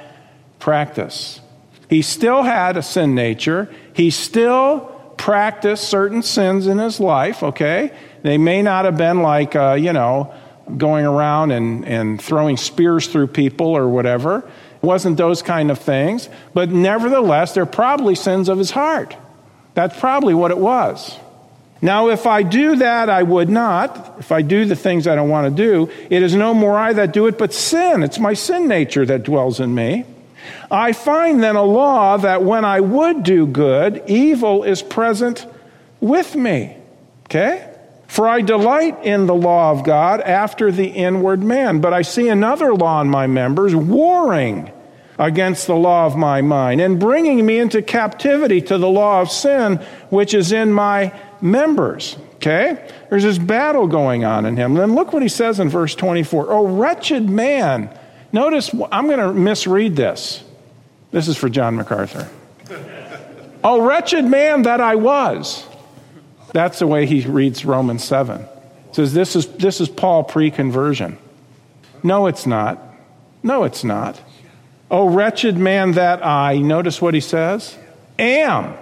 practice. 0.59 1.41
He 1.89 2.01
still 2.01 2.43
had 2.43 2.77
a 2.77 2.83
sin 2.83 3.15
nature. 3.15 3.73
He 3.93 4.11
still 4.11 4.79
practiced 5.17 5.89
certain 5.89 6.21
sins 6.21 6.67
in 6.67 6.77
his 6.77 6.99
life, 6.99 7.41
okay? 7.41 7.91
They 8.21 8.37
may 8.37 8.61
not 8.61 8.85
have 8.85 8.97
been 8.97 9.21
like, 9.21 9.55
uh, 9.55 9.73
you 9.73 9.93
know, 9.93 10.33
going 10.75 11.05
around 11.05 11.51
and, 11.51 11.85
and 11.85 12.21
throwing 12.21 12.57
spears 12.57 13.07
through 13.07 13.27
people 13.27 13.67
or 13.67 13.87
whatever. 13.87 14.39
It 14.39 14.83
wasn't 14.83 15.17
those 15.17 15.41
kind 15.41 15.71
of 15.71 15.79
things. 15.79 16.29
But 16.53 16.69
nevertheless, 16.69 17.53
they're 17.53 17.65
probably 17.65 18.15
sins 18.15 18.49
of 18.49 18.57
his 18.57 18.71
heart. 18.71 19.15
That's 19.73 19.97
probably 19.99 20.33
what 20.33 20.51
it 20.51 20.57
was. 20.57 21.17
Now, 21.81 22.09
if 22.09 22.25
I 22.25 22.43
do 22.43 22.77
that, 22.77 23.09
I 23.09 23.23
would 23.23 23.49
not. 23.49 24.15
If 24.19 24.31
I 24.31 24.41
do 24.41 24.65
the 24.65 24.75
things 24.75 25.07
I 25.07 25.15
don't 25.15 25.29
want 25.29 25.55
to 25.55 25.63
do, 25.63 25.91
it 26.09 26.23
is 26.23 26.35
no 26.35 26.53
more 26.53 26.77
I 26.77 26.93
that 26.93 27.13
do 27.13 27.27
it, 27.27 27.37
but 27.37 27.53
sin. 27.53 28.03
It's 28.03 28.19
my 28.19 28.33
sin 28.33 28.67
nature 28.67 29.05
that 29.05 29.23
dwells 29.23 29.59
in 29.59 29.73
me. 29.75 30.05
I 30.71 30.93
find 30.93 31.43
then 31.43 31.55
a 31.55 31.63
law 31.63 32.17
that 32.17 32.43
when 32.43 32.65
I 32.65 32.79
would 32.79 33.23
do 33.23 33.45
good, 33.45 34.03
evil 34.07 34.63
is 34.63 34.81
present 34.81 35.45
with 35.99 36.35
me. 36.35 36.75
Okay? 37.25 37.73
For 38.07 38.27
I 38.27 38.41
delight 38.41 39.03
in 39.03 39.27
the 39.27 39.35
law 39.35 39.71
of 39.71 39.83
God 39.83 40.21
after 40.21 40.71
the 40.71 40.87
inward 40.87 41.43
man, 41.43 41.81
but 41.81 41.93
I 41.93 42.01
see 42.01 42.29
another 42.29 42.73
law 42.73 43.01
in 43.01 43.09
my 43.09 43.27
members, 43.27 43.75
warring 43.75 44.71
against 45.19 45.67
the 45.67 45.75
law 45.75 46.05
of 46.05 46.15
my 46.15 46.41
mind, 46.41 46.79
and 46.79 46.99
bringing 46.99 47.45
me 47.45 47.59
into 47.59 47.81
captivity 47.81 48.61
to 48.61 48.77
the 48.77 48.89
law 48.89 49.21
of 49.21 49.29
sin 49.29 49.77
which 50.09 50.33
is 50.33 50.51
in 50.51 50.71
my 50.71 51.11
members. 51.41 52.17
Okay? 52.35 52.89
There's 53.09 53.23
this 53.23 53.37
battle 53.37 53.87
going 53.87 54.23
on 54.23 54.45
in 54.45 54.57
him. 54.57 54.75
Then 54.75 54.95
look 54.95 55.13
what 55.13 55.21
he 55.21 55.29
says 55.29 55.59
in 55.59 55.69
verse 55.69 55.95
24. 55.95 56.51
Oh, 56.51 56.67
wretched 56.67 57.29
man. 57.29 57.89
Notice, 58.31 58.71
I'm 58.91 59.07
going 59.07 59.19
to 59.19 59.33
misread 59.33 59.95
this. 59.95 60.43
This 61.11 61.27
is 61.27 61.37
for 61.37 61.49
John 61.49 61.75
MacArthur. 61.75 62.29
oh, 63.63 63.81
wretched 63.81 64.25
man 64.25 64.63
that 64.63 64.81
I 64.81 64.95
was. 64.95 65.65
That's 66.53 66.79
the 66.79 66.87
way 66.87 67.05
he 67.05 67.21
reads 67.21 67.65
Romans 67.65 68.03
7. 68.03 68.41
It 68.41 68.95
says 68.95 69.13
this 69.13 69.35
is, 69.35 69.47
this 69.47 69.81
is 69.81 69.89
Paul 69.89 70.23
pre 70.23 70.51
conversion. 70.51 71.17
No, 72.03 72.27
it's 72.27 72.45
not. 72.45 72.79
No, 73.43 73.63
it's 73.63 73.83
not. 73.83 74.21
Oh, 74.89 75.09
wretched 75.09 75.57
man 75.57 75.93
that 75.93 76.25
I, 76.25 76.57
notice 76.57 77.01
what 77.01 77.13
he 77.13 77.19
says, 77.19 77.77
am. 78.17 78.77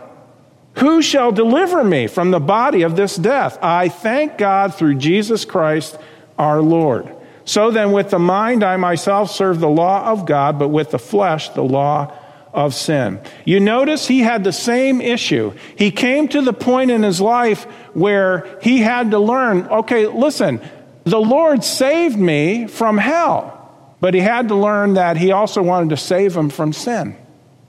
Who 0.77 1.01
shall 1.01 1.31
deliver 1.31 1.83
me 1.83 2.07
from 2.07 2.31
the 2.31 2.39
body 2.39 2.81
of 2.81 2.95
this 2.95 3.15
death? 3.15 3.57
I 3.61 3.89
thank 3.89 4.37
God 4.37 4.75
through 4.75 4.95
Jesus 4.95 5.45
Christ 5.45 5.97
our 6.37 6.61
Lord. 6.61 7.15
So 7.45 7.71
then, 7.71 7.91
with 7.91 8.09
the 8.09 8.19
mind, 8.19 8.63
I 8.63 8.75
myself 8.77 9.31
serve 9.31 9.59
the 9.59 9.69
law 9.69 10.11
of 10.11 10.25
God, 10.25 10.57
but 10.57 10.69
with 10.69 10.91
the 10.91 10.99
flesh, 10.99 11.49
the 11.49 11.63
law 11.63 12.11
of 12.51 12.73
sin. 12.73 13.19
You 13.43 13.59
notice 13.59 14.07
he 14.07 14.21
had 14.21 14.43
the 14.43 14.51
same 14.51 14.99
issue. 14.99 15.53
He 15.77 15.91
came 15.91 16.27
to 16.29 16.41
the 16.41 16.53
point 16.53 16.89
in 16.89 17.03
his 17.03 17.21
life 17.21 17.65
where 17.93 18.57
he 18.61 18.79
had 18.79 19.11
to 19.11 19.19
learn 19.19 19.67
okay, 19.67 20.07
listen, 20.07 20.61
the 21.03 21.19
Lord 21.19 21.63
saved 21.63 22.17
me 22.17 22.65
from 22.65 22.97
hell, 22.97 23.95
but 23.99 24.13
he 24.13 24.21
had 24.21 24.47
to 24.47 24.55
learn 24.55 24.95
that 24.95 25.17
he 25.17 25.31
also 25.31 25.61
wanted 25.61 25.89
to 25.89 25.97
save 25.97 26.35
him 26.35 26.49
from 26.49 26.73
sin 26.73 27.15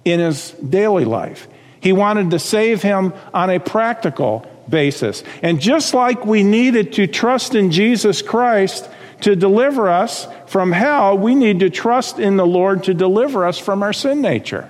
in 0.04 0.20
his 0.20 0.52
daily 0.52 1.04
life. 1.04 1.48
He 1.86 1.92
wanted 1.92 2.32
to 2.32 2.40
save 2.40 2.82
him 2.82 3.14
on 3.32 3.48
a 3.48 3.60
practical 3.60 4.44
basis. 4.68 5.22
And 5.40 5.60
just 5.60 5.94
like 5.94 6.26
we 6.26 6.42
needed 6.42 6.94
to 6.94 7.06
trust 7.06 7.54
in 7.54 7.70
Jesus 7.70 8.22
Christ 8.22 8.90
to 9.20 9.36
deliver 9.36 9.88
us 9.88 10.26
from 10.46 10.72
hell, 10.72 11.16
we 11.16 11.36
need 11.36 11.60
to 11.60 11.70
trust 11.70 12.18
in 12.18 12.36
the 12.38 12.44
Lord 12.44 12.82
to 12.82 12.92
deliver 12.92 13.46
us 13.46 13.60
from 13.60 13.84
our 13.84 13.92
sin 13.92 14.20
nature, 14.20 14.68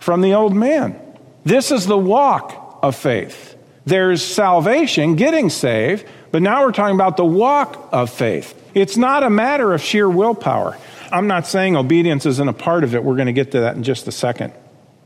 from 0.00 0.20
the 0.20 0.34
old 0.34 0.54
man. 0.54 1.00
This 1.44 1.72
is 1.72 1.86
the 1.86 1.96
walk 1.96 2.80
of 2.82 2.94
faith. 2.94 3.56
There's 3.86 4.22
salvation, 4.22 5.16
getting 5.16 5.48
saved, 5.48 6.04
but 6.30 6.42
now 6.42 6.62
we're 6.62 6.72
talking 6.72 6.94
about 6.94 7.16
the 7.16 7.24
walk 7.24 7.88
of 7.90 8.10
faith. 8.10 8.54
It's 8.74 8.98
not 8.98 9.22
a 9.22 9.30
matter 9.30 9.72
of 9.72 9.80
sheer 9.80 10.10
willpower. 10.10 10.76
I'm 11.10 11.26
not 11.26 11.46
saying 11.46 11.74
obedience 11.74 12.26
isn't 12.26 12.48
a 12.48 12.52
part 12.52 12.84
of 12.84 12.94
it. 12.94 13.02
We're 13.02 13.16
going 13.16 13.28
to 13.28 13.32
get 13.32 13.52
to 13.52 13.60
that 13.60 13.76
in 13.76 13.82
just 13.82 14.06
a 14.08 14.12
second. 14.12 14.52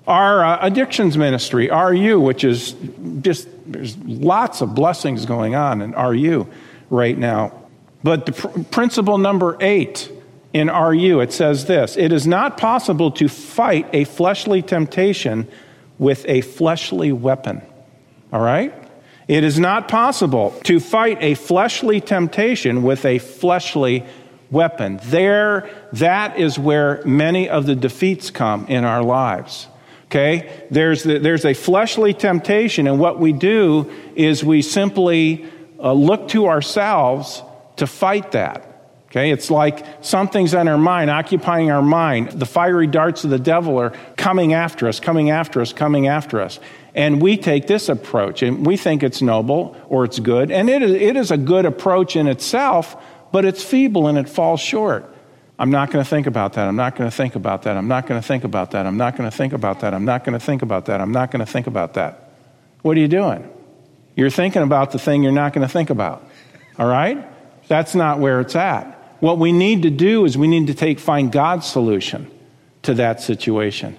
Our 0.07 0.45
uh, 0.45 0.59
addictions 0.61 1.17
ministry, 1.17 1.71
RU, 1.71 2.21
which 2.21 2.45
is 2.45 2.75
just, 3.21 3.49
there's 3.67 3.97
lots 3.99 4.61
of 4.61 4.75
blessings 4.75 5.25
going 5.25 5.55
on 5.55 5.81
in 5.81 5.93
RU 5.93 6.47
right 6.91 7.17
now. 7.17 7.53
But 8.03 8.27
the 8.27 8.33
pr- 8.33 8.63
principle 8.65 9.17
number 9.17 9.57
eight 9.61 10.11
in 10.53 10.69
RU, 10.69 11.21
it 11.21 11.33
says 11.33 11.65
this 11.65 11.97
It 11.97 12.13
is 12.13 12.27
not 12.27 12.59
possible 12.59 13.11
to 13.13 13.29
fight 13.29 13.89
a 13.93 14.05
fleshly 14.05 14.61
temptation 14.61 15.49
with 15.99 16.25
a 16.29 16.43
fleshly 16.43 17.13
weapon. 17.13 17.63
All 18.33 18.41
right? 18.41 18.75
It 19.27 19.43
is 19.43 19.59
not 19.59 19.89
possible 19.89 20.51
to 20.65 20.81
fight 20.81 21.19
a 21.21 21.35
fleshly 21.35 22.01
temptation 22.01 22.83
with 22.83 23.07
a 23.07 23.19
fleshly 23.19 24.05
weapon. 24.51 25.01
There, 25.05 25.71
that 25.95 26.39
is 26.39 26.59
where 26.59 27.03
many 27.07 27.49
of 27.49 27.65
the 27.65 27.75
defeats 27.75 28.31
come 28.31 28.67
in 28.67 28.85
our 28.85 29.03
lives. 29.03 29.67
Okay? 30.05 30.67
There's, 30.71 31.03
the, 31.03 31.19
there's 31.19 31.45
a 31.45 31.55
fleshly 31.55 32.15
temptation, 32.15 32.87
and 32.87 32.99
what 32.99 33.19
we 33.19 33.33
do 33.33 33.91
is 34.15 34.45
we 34.45 34.63
simply 34.63 35.47
uh, 35.79 35.93
look 35.93 36.29
to 36.29 36.47
ourselves 36.47 37.43
to 37.77 37.87
fight 37.87 38.33
that. 38.33 38.71
Okay? 39.11 39.31
It's 39.31 39.51
like 39.51 39.87
something's 40.05 40.55
on 40.55 40.69
our 40.69 40.79
mind, 40.79 41.11
occupying 41.11 41.71
our 41.71 41.83
mind. 41.83 42.33
The 42.33 42.47
fiery 42.47 42.87
darts 42.87 43.25
of 43.25 43.31
the 43.31 43.39
devil 43.39 43.79
are 43.79 43.91
coming 44.17 44.55
after 44.55 44.89
us, 44.89 45.01
coming 45.01 45.31
after 45.31 45.61
us, 45.61 45.73
coming 45.73 46.09
after 46.09 46.41
us. 46.41 46.59
And 46.95 47.23
we 47.23 47.37
take 47.37 47.67
this 47.67 47.89
approach, 47.89 48.43
and 48.43 48.67
we 48.67 48.77
think 48.77 49.03
it's 49.03 49.23
noble 49.23 49.77
or 49.89 50.05
it's 50.05 50.19
good, 50.19 50.51
and 50.51 50.69
it 50.69 50.83
is, 50.83 50.93
it 50.93 51.17
is 51.17 51.31
a 51.31 51.37
good 51.37 51.65
approach 51.65 52.15
in 52.17 52.29
itself, 52.29 52.97
but 53.33 53.45
it's 53.45 53.65
feeble 53.65 54.07
and 54.07 54.17
it 54.17 54.29
falls 54.29 54.61
short. 54.61 55.14
I'm 55.59 55.71
not 55.71 55.91
going 55.91 56.05
to 56.05 56.09
think 56.09 56.27
about 56.27 56.55
that. 56.55 56.67
I'm 56.67 56.77
not 56.77 56.97
going 56.97 57.09
to 57.09 57.17
think 57.17 57.37
about 57.37 57.63
that. 57.63 57.77
I'm 57.77 57.87
not 57.87 58.07
going 58.07 58.21
to 58.21 58.27
think 58.27 58.45
about 58.45 58.73
that. 58.73 58.87
I'm 58.87 58.97
not 58.97 59.17
going 59.17 59.31
to 59.31 59.37
think 59.37 59.53
about 59.53 59.81
that. 59.81 59.95
I'm 59.95 60.05
not 60.05 60.25
going 60.25 60.39
to 60.39 60.45
think 60.45 60.63
about 60.63 60.87
that. 60.87 61.01
I'm 61.01 61.13
not 61.13 61.31
going 61.31 61.45
to 61.45 61.51
think 61.51 61.67
about 61.69 61.95
that. 61.95 62.31
What 62.83 62.97
are 62.97 63.01
you 63.01 63.09
doing? 63.09 63.49
You're 64.17 64.31
thinking 64.31 64.63
about 64.63 64.91
the 64.91 64.99
thing 64.99 65.23
you're 65.23 65.33
not 65.33 65.53
going 65.53 65.67
to 65.67 65.73
think 65.73 65.91
about. 65.91 66.29
All 66.79 66.87
right? 66.87 67.25
That's 67.69 67.95
not 67.95 68.19
where 68.19 68.41
it's 68.41 68.57
at. 68.57 68.87
What 69.21 69.39
we 69.39 69.53
need 69.53 69.83
to 69.83 69.91
do 69.91 70.25
is 70.25 70.37
we 70.37 70.49
need 70.49 70.67
to 70.67 70.75
take 70.75 70.99
find 70.99 71.31
God's 71.31 71.67
solution 71.67 72.31
to 72.83 72.95
that 72.95 73.21
situation. 73.21 73.97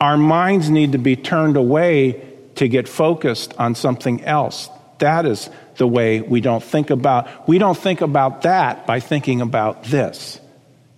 Our 0.00 0.16
minds 0.16 0.70
need 0.70 0.92
to 0.92 0.98
be 0.98 1.16
turned 1.16 1.56
away 1.56 2.24
to 2.56 2.68
get 2.68 2.86
focused 2.86 3.54
on 3.58 3.74
something 3.74 4.24
else. 4.24 4.68
That 4.98 5.26
is 5.26 5.48
the 5.76 5.86
way 5.86 6.20
we 6.20 6.40
don't 6.40 6.62
think 6.62 6.90
about 6.90 7.48
we 7.48 7.58
don't 7.58 7.78
think 7.78 8.00
about 8.00 8.42
that 8.42 8.86
by 8.86 9.00
thinking 9.00 9.40
about 9.40 9.84
this 9.84 10.40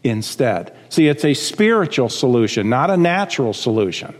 instead. 0.02 0.74
See, 0.88 1.08
it's 1.08 1.24
a 1.24 1.34
spiritual 1.34 2.08
solution, 2.08 2.68
not 2.68 2.90
a 2.90 2.96
natural 2.96 3.52
solution. 3.52 4.14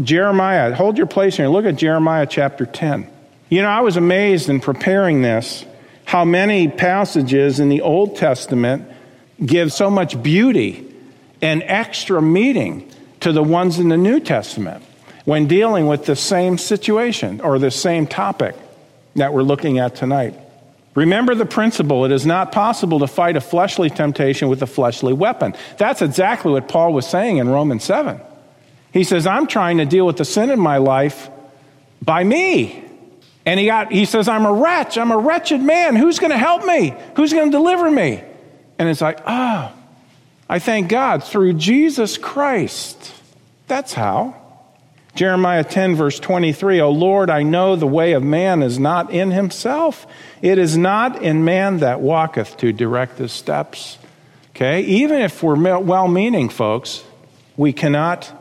Jeremiah, 0.00 0.74
hold 0.74 0.98
your 0.98 1.06
place 1.06 1.36
here. 1.36 1.48
Look 1.48 1.66
at 1.66 1.76
Jeremiah 1.76 2.26
chapter 2.26 2.66
10. 2.66 3.08
You 3.48 3.62
know, 3.62 3.68
I 3.68 3.80
was 3.80 3.96
amazed 3.96 4.48
in 4.48 4.60
preparing 4.60 5.22
this 5.22 5.64
how 6.04 6.24
many 6.24 6.68
passages 6.68 7.60
in 7.60 7.68
the 7.68 7.82
Old 7.82 8.16
Testament 8.16 8.88
give 9.44 9.72
so 9.72 9.90
much 9.90 10.20
beauty 10.22 10.92
and 11.40 11.62
extra 11.64 12.20
meaning 12.20 12.90
to 13.20 13.32
the 13.32 13.42
ones 13.42 13.78
in 13.78 13.88
the 13.88 13.96
New 13.96 14.20
Testament 14.20 14.84
when 15.24 15.46
dealing 15.46 15.86
with 15.86 16.04
the 16.04 16.16
same 16.16 16.58
situation 16.58 17.40
or 17.40 17.58
the 17.58 17.70
same 17.70 18.06
topic 18.06 18.54
that 19.16 19.32
we're 19.32 19.42
looking 19.42 19.78
at 19.78 19.94
tonight. 19.94 20.38
Remember 20.94 21.34
the 21.34 21.46
principle 21.46 22.04
it 22.04 22.12
is 22.12 22.24
not 22.24 22.52
possible 22.52 23.00
to 23.00 23.06
fight 23.06 23.36
a 23.36 23.40
fleshly 23.40 23.90
temptation 23.90 24.48
with 24.48 24.62
a 24.62 24.66
fleshly 24.66 25.12
weapon. 25.12 25.54
That's 25.76 26.02
exactly 26.02 26.52
what 26.52 26.68
Paul 26.68 26.92
was 26.92 27.06
saying 27.06 27.38
in 27.38 27.48
Romans 27.48 27.84
7. 27.84 28.20
He 28.92 29.02
says, 29.02 29.26
I'm 29.26 29.48
trying 29.48 29.78
to 29.78 29.86
deal 29.86 30.06
with 30.06 30.18
the 30.18 30.24
sin 30.24 30.50
in 30.50 30.60
my 30.60 30.76
life 30.78 31.28
by 32.00 32.22
me. 32.22 32.84
And 33.44 33.58
he, 33.58 33.66
got, 33.66 33.90
he 33.90 34.04
says, 34.04 34.28
I'm 34.28 34.46
a 34.46 34.52
wretch. 34.52 34.96
I'm 34.96 35.10
a 35.10 35.18
wretched 35.18 35.60
man. 35.60 35.96
Who's 35.96 36.20
going 36.20 36.30
to 36.30 36.38
help 36.38 36.64
me? 36.64 36.94
Who's 37.16 37.32
going 37.32 37.50
to 37.50 37.56
deliver 37.56 37.90
me? 37.90 38.22
And 38.78 38.88
it's 38.88 39.00
like, 39.00 39.20
ah, 39.26 39.72
oh, 39.72 39.78
I 40.48 40.60
thank 40.60 40.88
God 40.88 41.24
through 41.24 41.54
Jesus 41.54 42.16
Christ. 42.16 43.12
That's 43.66 43.92
how. 43.92 44.40
Jeremiah 45.14 45.62
10, 45.62 45.94
verse 45.94 46.18
23 46.18 46.80
O 46.80 46.90
Lord, 46.90 47.30
I 47.30 47.42
know 47.44 47.76
the 47.76 47.86
way 47.86 48.12
of 48.12 48.22
man 48.22 48.62
is 48.62 48.78
not 48.78 49.12
in 49.12 49.30
himself. 49.30 50.06
It 50.42 50.58
is 50.58 50.76
not 50.76 51.22
in 51.22 51.44
man 51.44 51.78
that 51.78 52.00
walketh 52.00 52.56
to 52.58 52.72
direct 52.72 53.18
his 53.18 53.32
steps. 53.32 53.98
Okay? 54.50 54.82
Even 54.82 55.20
if 55.20 55.42
we're 55.42 55.78
well 55.78 56.08
meaning, 56.08 56.48
folks, 56.48 57.04
we 57.56 57.72
cannot 57.72 58.32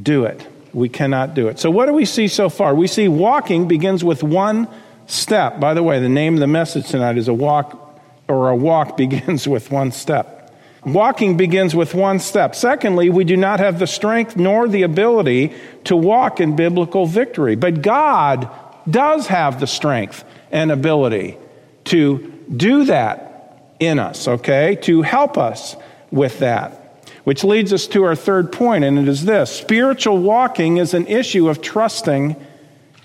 do 0.00 0.24
it. 0.24 0.44
We 0.72 0.88
cannot 0.88 1.34
do 1.34 1.48
it. 1.48 1.58
So, 1.58 1.70
what 1.70 1.86
do 1.86 1.92
we 1.92 2.04
see 2.04 2.28
so 2.28 2.48
far? 2.48 2.74
We 2.74 2.86
see 2.86 3.08
walking 3.08 3.66
begins 3.68 4.04
with 4.04 4.22
one 4.22 4.68
step. 5.06 5.58
By 5.58 5.74
the 5.74 5.82
way, 5.82 5.98
the 6.00 6.08
name 6.08 6.34
of 6.34 6.40
the 6.40 6.46
message 6.46 6.88
tonight 6.88 7.18
is 7.18 7.28
a 7.28 7.34
walk, 7.34 8.00
or 8.28 8.50
a 8.50 8.56
walk 8.56 8.96
begins 8.96 9.46
with 9.48 9.70
one 9.70 9.92
step. 9.92 10.39
Walking 10.84 11.36
begins 11.36 11.74
with 11.74 11.94
one 11.94 12.18
step. 12.18 12.54
Secondly, 12.54 13.10
we 13.10 13.24
do 13.24 13.36
not 13.36 13.60
have 13.60 13.78
the 13.78 13.86
strength 13.86 14.36
nor 14.36 14.66
the 14.66 14.82
ability 14.82 15.54
to 15.84 15.94
walk 15.94 16.40
in 16.40 16.56
biblical 16.56 17.04
victory. 17.04 17.54
But 17.54 17.82
God 17.82 18.48
does 18.88 19.26
have 19.26 19.60
the 19.60 19.66
strength 19.66 20.24
and 20.50 20.72
ability 20.72 21.36
to 21.84 22.32
do 22.54 22.84
that 22.84 23.74
in 23.78 23.98
us, 23.98 24.26
okay? 24.26 24.76
To 24.82 25.02
help 25.02 25.36
us 25.36 25.76
with 26.10 26.38
that. 26.38 26.76
Which 27.24 27.44
leads 27.44 27.72
us 27.72 27.86
to 27.88 28.04
our 28.04 28.16
third 28.16 28.50
point, 28.50 28.84
and 28.84 28.98
it 28.98 29.06
is 29.06 29.26
this 29.26 29.54
spiritual 29.54 30.18
walking 30.18 30.78
is 30.78 30.94
an 30.94 31.06
issue 31.06 31.50
of 31.50 31.60
trusting 31.60 32.36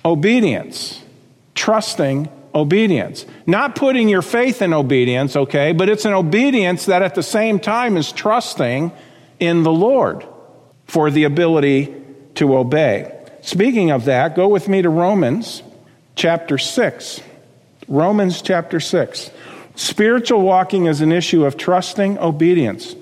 obedience. 0.06 1.02
Trusting 1.54 2.30
obedience. 2.56 3.26
Not 3.46 3.76
putting 3.76 4.08
your 4.08 4.22
faith 4.22 4.62
in 4.62 4.74
obedience, 4.74 5.36
okay, 5.36 5.74
but 5.74 5.90
it's 5.90 6.06
an 6.06 6.14
obedience 6.14 6.86
that 6.86 7.02
at 7.02 7.14
the 7.14 7.24
same 7.24 7.60
time 7.60 7.98
is 7.98 8.12
trusting 8.12 8.92
in 9.40 9.64
the 9.64 9.72
Lord 9.72 10.26
for 10.86 11.12
the 11.12 11.26
ability 11.26 11.94
to 12.36 12.58
obey. 12.58 13.12
Speaking 13.42 13.92
of 13.92 14.06
that, 14.06 14.36
go 14.36 14.48
with 14.48 14.70
me 14.70 14.82
to 14.82 14.90
Romans 14.90 15.62
chapter 16.16 16.58
6. 16.58 17.22
Romans 17.88 18.42
chapter 18.42 18.80
6. 18.80 19.30
Spiritual 19.76 20.42
walking 20.42 20.86
is 20.86 21.02
an 21.02 21.12
issue 21.12 21.46
of 21.46 21.58
trusting 21.58 22.18
obedience. 22.18 22.96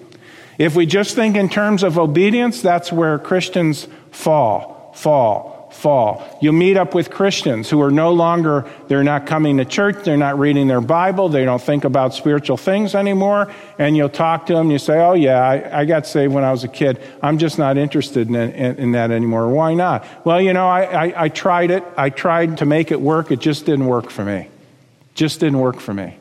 If 0.58 0.76
we 0.76 0.86
just 0.86 1.16
think 1.16 1.36
in 1.36 1.50
terms 1.50 1.84
of 1.84 1.98
obedience, 1.98 2.62
that's 2.62 2.92
where 2.92 3.20
Christians 3.20 3.88
fall, 4.12 4.92
fall, 4.96 5.53
fall. 5.74 6.38
You'll 6.42 6.54
meet 6.54 6.78
up 6.78 6.94
with 6.94 7.10
Christians 7.10 7.70
who 7.70 7.82
are 7.82 7.92
no 7.92 8.14
longer, 8.14 8.66
they're 8.88 9.04
not 9.04 9.26
coming 9.26 9.58
to 9.58 9.66
church, 9.66 10.04
they're 10.04 10.18
not 10.18 10.40
reading 10.40 10.68
their 10.68 10.82
Bible, 10.82 11.30
they 11.30 11.46
don't 11.46 11.62
think 11.62 11.84
about 11.84 12.14
spiritual 12.14 12.58
things 12.58 12.96
anymore, 12.96 13.52
and 13.78 13.98
you'll 13.98 14.10
talk 14.10 14.46
to 14.48 14.54
them, 14.54 14.72
you 14.72 14.80
say, 14.80 15.00
Oh, 15.00 15.14
yeah, 15.14 15.42
I, 15.42 15.82
I 15.82 15.86
got 15.86 16.08
saved 16.08 16.34
when 16.34 16.44
I 16.44 16.52
was 16.52 16.64
a 16.64 16.68
kid. 16.68 17.02
I'm 17.22 17.38
just 17.38 17.58
not 17.58 17.78
interested 17.78 18.28
in, 18.30 18.36
in, 18.36 18.76
in 18.78 18.92
that 18.94 19.12
anymore. 19.12 19.50
Why 19.50 19.74
not? 19.74 20.06
Well, 20.26 20.42
you 20.42 20.54
know, 20.54 20.68
I, 20.68 21.08
I, 21.08 21.24
I 21.24 21.30
tried 21.30 21.72
it, 21.72 21.84
I 21.98 22.10
tried 22.10 22.60
to 22.60 22.66
make 22.66 22.92
it 22.92 23.02
work, 23.02 23.32
it 23.32 23.40
just 23.40 23.66
didn't 23.66 23.88
work 23.88 24.10
for 24.10 24.24
me. 24.24 24.50
Just 25.16 25.40
didn't 25.40 25.60
work 25.60 25.80
for 25.80 25.94
me. 25.94 26.18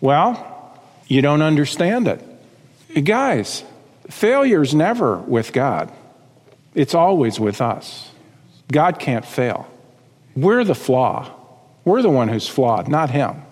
Well, 0.00 0.78
you 1.08 1.20
don't 1.20 1.42
understand 1.42 2.08
it. 2.08 3.04
Guys, 3.04 3.64
failure's 4.08 4.74
never 4.74 5.16
with 5.18 5.52
God. 5.52 5.92
It's 6.74 6.94
always 6.94 7.38
with 7.38 7.60
us. 7.60 8.10
God 8.70 8.98
can't 8.98 9.24
fail. 9.24 9.68
We're 10.36 10.64
the 10.64 10.74
flaw. 10.74 11.30
We're 11.84 12.02
the 12.02 12.10
one 12.10 12.28
who's 12.28 12.48
flawed, 12.48 12.88
not 12.88 13.10
him. 13.10 13.42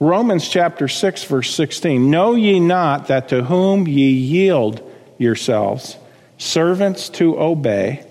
Romans 0.00 0.48
chapter 0.48 0.88
6, 0.88 1.24
verse 1.24 1.54
16 1.54 2.10
Know 2.10 2.34
ye 2.34 2.60
not 2.60 3.08
that 3.08 3.28
to 3.28 3.44
whom 3.44 3.86
ye 3.86 4.10
yield 4.10 4.82
yourselves, 5.18 5.96
servants 6.38 7.08
to 7.10 7.38
obey. 7.38 8.04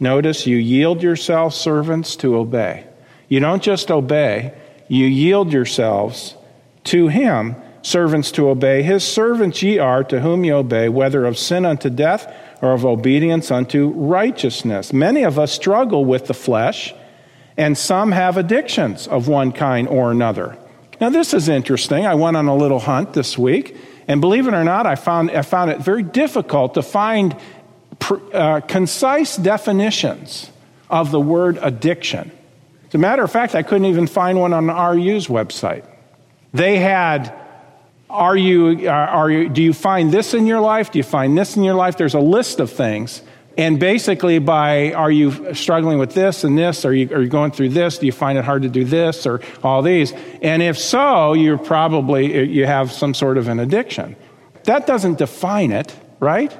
Notice 0.00 0.46
you 0.46 0.56
yield 0.56 1.02
yourselves 1.02 1.56
servants 1.56 2.16
to 2.16 2.36
obey. 2.36 2.84
You 3.28 3.40
don't 3.40 3.62
just 3.62 3.90
obey, 3.90 4.52
you 4.88 5.06
yield 5.06 5.52
yourselves 5.52 6.34
to 6.84 7.06
him, 7.06 7.54
servants 7.82 8.32
to 8.32 8.48
obey. 8.48 8.82
His 8.82 9.04
servants 9.04 9.62
ye 9.62 9.78
are 9.78 10.02
to 10.04 10.20
whom 10.20 10.44
ye 10.44 10.52
obey, 10.52 10.88
whether 10.88 11.24
of 11.24 11.38
sin 11.38 11.64
unto 11.64 11.88
death 11.88 12.34
or 12.62 12.72
of 12.72 12.86
obedience 12.86 13.50
unto 13.50 13.88
righteousness. 13.88 14.92
Many 14.92 15.24
of 15.24 15.38
us 15.38 15.52
struggle 15.52 16.04
with 16.04 16.26
the 16.26 16.34
flesh, 16.34 16.94
and 17.56 17.76
some 17.76 18.12
have 18.12 18.38
addictions 18.38 19.08
of 19.08 19.28
one 19.28 19.52
kind 19.52 19.88
or 19.88 20.12
another. 20.12 20.56
Now, 21.00 21.10
this 21.10 21.34
is 21.34 21.48
interesting. 21.48 22.06
I 22.06 22.14
went 22.14 22.36
on 22.36 22.46
a 22.46 22.54
little 22.54 22.78
hunt 22.78 23.12
this 23.12 23.36
week, 23.36 23.76
and 24.06 24.20
believe 24.20 24.46
it 24.46 24.54
or 24.54 24.62
not, 24.62 24.86
I 24.86 24.94
found, 24.94 25.32
I 25.32 25.42
found 25.42 25.72
it 25.72 25.80
very 25.80 26.04
difficult 26.04 26.74
to 26.74 26.82
find 26.82 27.36
uh, 28.32 28.60
concise 28.60 29.36
definitions 29.36 30.50
of 30.88 31.10
the 31.10 31.20
word 31.20 31.58
addiction. 31.60 32.30
As 32.88 32.94
a 32.94 32.98
matter 32.98 33.24
of 33.24 33.32
fact, 33.32 33.56
I 33.56 33.62
couldn't 33.64 33.86
even 33.86 34.06
find 34.06 34.38
one 34.38 34.52
on 34.52 34.68
RU's 34.68 35.26
website. 35.26 35.84
They 36.52 36.78
had 36.78 37.34
are 38.12 38.36
you, 38.36 38.88
uh, 38.88 38.92
are 38.92 39.30
you, 39.30 39.48
do 39.48 39.62
you 39.62 39.72
find 39.72 40.12
this 40.12 40.34
in 40.34 40.46
your 40.46 40.60
life? 40.60 40.92
Do 40.92 40.98
you 40.98 41.02
find 41.02 41.36
this 41.36 41.56
in 41.56 41.64
your 41.64 41.74
life? 41.74 41.96
There's 41.96 42.14
a 42.14 42.20
list 42.20 42.60
of 42.60 42.70
things. 42.70 43.22
And 43.56 43.78
basically, 43.78 44.38
by 44.38 44.92
are 44.92 45.10
you 45.10 45.54
struggling 45.54 45.98
with 45.98 46.14
this 46.14 46.44
and 46.44 46.56
this? 46.56 46.84
Are 46.84 46.94
you, 46.94 47.14
are 47.14 47.22
you 47.22 47.28
going 47.28 47.52
through 47.52 47.70
this? 47.70 47.98
Do 47.98 48.06
you 48.06 48.12
find 48.12 48.38
it 48.38 48.44
hard 48.44 48.62
to 48.62 48.68
do 48.68 48.84
this 48.84 49.26
or 49.26 49.40
all 49.62 49.82
these? 49.82 50.12
And 50.40 50.62
if 50.62 50.78
so, 50.78 51.32
you're 51.32 51.58
probably, 51.58 52.48
you 52.50 52.66
have 52.66 52.92
some 52.92 53.14
sort 53.14 53.38
of 53.38 53.48
an 53.48 53.60
addiction. 53.60 54.16
That 54.64 54.86
doesn't 54.86 55.18
define 55.18 55.72
it, 55.72 55.94
right? 56.20 56.56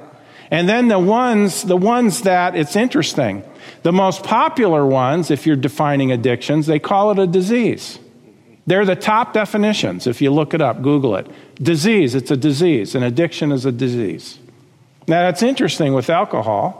And 0.51 0.69
then 0.69 0.87
the 0.87 0.99
ones, 0.99 1.63
the 1.63 1.77
ones 1.77 2.21
that 2.21 2.55
it's 2.55 2.75
interesting. 2.75 3.43
The 3.81 3.93
most 3.93 4.23
popular 4.23 4.85
ones, 4.85 5.31
if 5.31 5.47
you're 5.47 5.55
defining 5.55 6.11
addictions, 6.11 6.67
they 6.67 6.79
call 6.79 7.11
it 7.11 7.19
a 7.19 7.25
disease. 7.25 7.97
They're 8.65 8.85
the 8.85 8.95
top 8.95 9.33
definitions 9.33 10.07
if 10.07 10.21
you 10.21 10.31
look 10.31 10.53
it 10.53 10.61
up, 10.61 10.81
Google 10.81 11.17
it. 11.17 11.27
Disease, 11.55 12.15
it's 12.15 12.31
a 12.31 12.37
disease. 12.37 12.95
An 12.95 13.03
addiction 13.03 13.51
is 13.51 13.65
a 13.65 13.71
disease. 13.71 14.39
Now, 15.07 15.23
that's 15.23 15.43
interesting 15.43 15.93
with 15.93 16.09
alcohol 16.09 16.79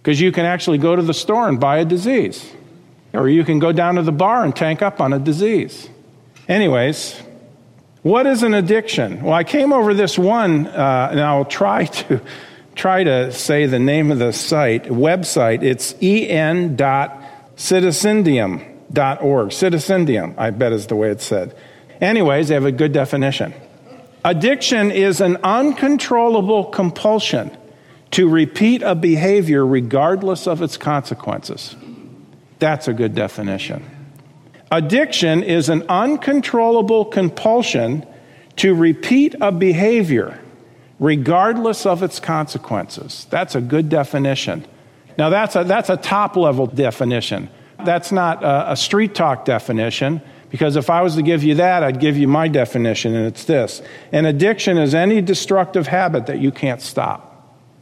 because 0.00 0.20
you 0.20 0.30
can 0.30 0.46
actually 0.46 0.78
go 0.78 0.94
to 0.94 1.02
the 1.02 1.14
store 1.14 1.48
and 1.48 1.58
buy 1.58 1.78
a 1.78 1.84
disease, 1.84 2.48
or 3.12 3.28
you 3.28 3.42
can 3.44 3.58
go 3.58 3.72
down 3.72 3.96
to 3.96 4.02
the 4.02 4.12
bar 4.12 4.44
and 4.44 4.54
tank 4.54 4.80
up 4.80 5.00
on 5.00 5.12
a 5.12 5.18
disease. 5.18 5.88
Anyways, 6.48 7.20
what 8.02 8.26
is 8.26 8.44
an 8.44 8.54
addiction? 8.54 9.22
Well, 9.22 9.34
I 9.34 9.42
came 9.44 9.72
over 9.72 9.94
this 9.94 10.18
one, 10.18 10.66
uh, 10.68 11.08
and 11.10 11.20
I'll 11.20 11.44
try 11.44 11.86
to 11.86 12.20
try 12.74 13.04
to 13.04 13.30
say 13.32 13.66
the 13.66 13.78
name 13.78 14.10
of 14.10 14.18
the 14.18 14.32
site 14.32 14.84
website. 14.84 15.62
It's 15.62 15.94
en.citizendium.com 16.00 18.71
Citizendium.org. 18.92 19.48
Citizendium, 19.50 20.34
I 20.38 20.50
bet 20.50 20.72
is 20.72 20.86
the 20.86 20.96
way 20.96 21.10
it's 21.10 21.24
said. 21.24 21.56
Anyways, 22.00 22.48
they 22.48 22.54
have 22.54 22.64
a 22.64 22.72
good 22.72 22.92
definition. 22.92 23.54
Addiction 24.24 24.90
is 24.90 25.20
an 25.20 25.36
uncontrollable 25.42 26.66
compulsion 26.66 27.56
to 28.12 28.28
repeat 28.28 28.82
a 28.82 28.94
behavior 28.94 29.66
regardless 29.66 30.46
of 30.46 30.62
its 30.62 30.76
consequences. 30.76 31.74
That's 32.58 32.86
a 32.86 32.92
good 32.92 33.14
definition. 33.14 33.84
Addiction 34.70 35.42
is 35.42 35.68
an 35.68 35.84
uncontrollable 35.88 37.06
compulsion 37.06 38.06
to 38.56 38.74
repeat 38.74 39.34
a 39.40 39.50
behavior 39.50 40.38
regardless 40.98 41.84
of 41.84 42.02
its 42.02 42.20
consequences. 42.20 43.26
That's 43.30 43.54
a 43.54 43.60
good 43.60 43.88
definition. 43.88 44.64
Now, 45.18 45.30
that's 45.30 45.56
a, 45.56 45.64
that's 45.64 45.90
a 45.90 45.96
top 45.96 46.36
level 46.36 46.66
definition. 46.66 47.50
That's 47.84 48.12
not 48.12 48.42
a, 48.42 48.72
a 48.72 48.76
street 48.76 49.14
talk 49.14 49.44
definition 49.44 50.22
Because 50.52 50.76
if 50.76 50.90
I 50.90 51.00
was 51.00 51.14
to 51.16 51.22
give 51.22 51.42
you 51.42 51.54
that, 51.54 51.82
I'd 51.82 51.98
give 51.98 52.18
you 52.18 52.28
my 52.28 52.46
definition, 52.46 53.14
and 53.14 53.26
it's 53.26 53.44
this. 53.44 53.80
An 54.12 54.26
addiction 54.26 54.76
is 54.76 54.94
any 54.94 55.22
destructive 55.22 55.86
habit 55.86 56.26
that 56.26 56.40
you 56.40 56.52
can't 56.52 56.82
stop 56.82 57.30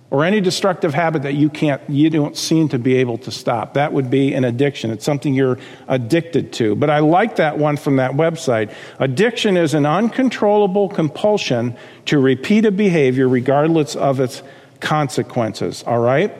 or 0.08 0.24
any 0.24 0.40
destructive 0.40 0.94
habit 0.94 1.22
that 1.22 1.34
you 1.34 1.48
can't 1.50 1.82
you 1.90 2.10
don't 2.10 2.36
seem 2.36 2.68
to 2.68 2.78
be 2.78 2.94
able 2.94 3.18
to 3.18 3.32
stop. 3.32 3.74
That 3.74 3.92
would 3.92 4.08
be 4.08 4.34
an 4.34 4.44
addiction. 4.44 4.92
It's 4.92 5.04
something 5.04 5.34
you're 5.34 5.58
addicted 5.88 6.52
to. 6.54 6.76
But 6.76 6.90
i 6.90 7.00
like 7.00 7.36
that 7.36 7.58
one 7.58 7.76
from 7.76 7.96
that 7.96 8.12
website. 8.12 8.72
Addiction 9.00 9.56
is 9.56 9.74
an 9.74 9.84
uncontrollable 9.84 10.88
compulsion 10.88 11.76
to 12.06 12.20
repeat 12.20 12.66
a 12.66 12.70
behavior 12.70 13.28
regardless 13.28 13.96
of 13.96 14.20
its 14.20 14.44
consequences. 14.78 15.82
All 15.88 15.98
right? 15.98 16.32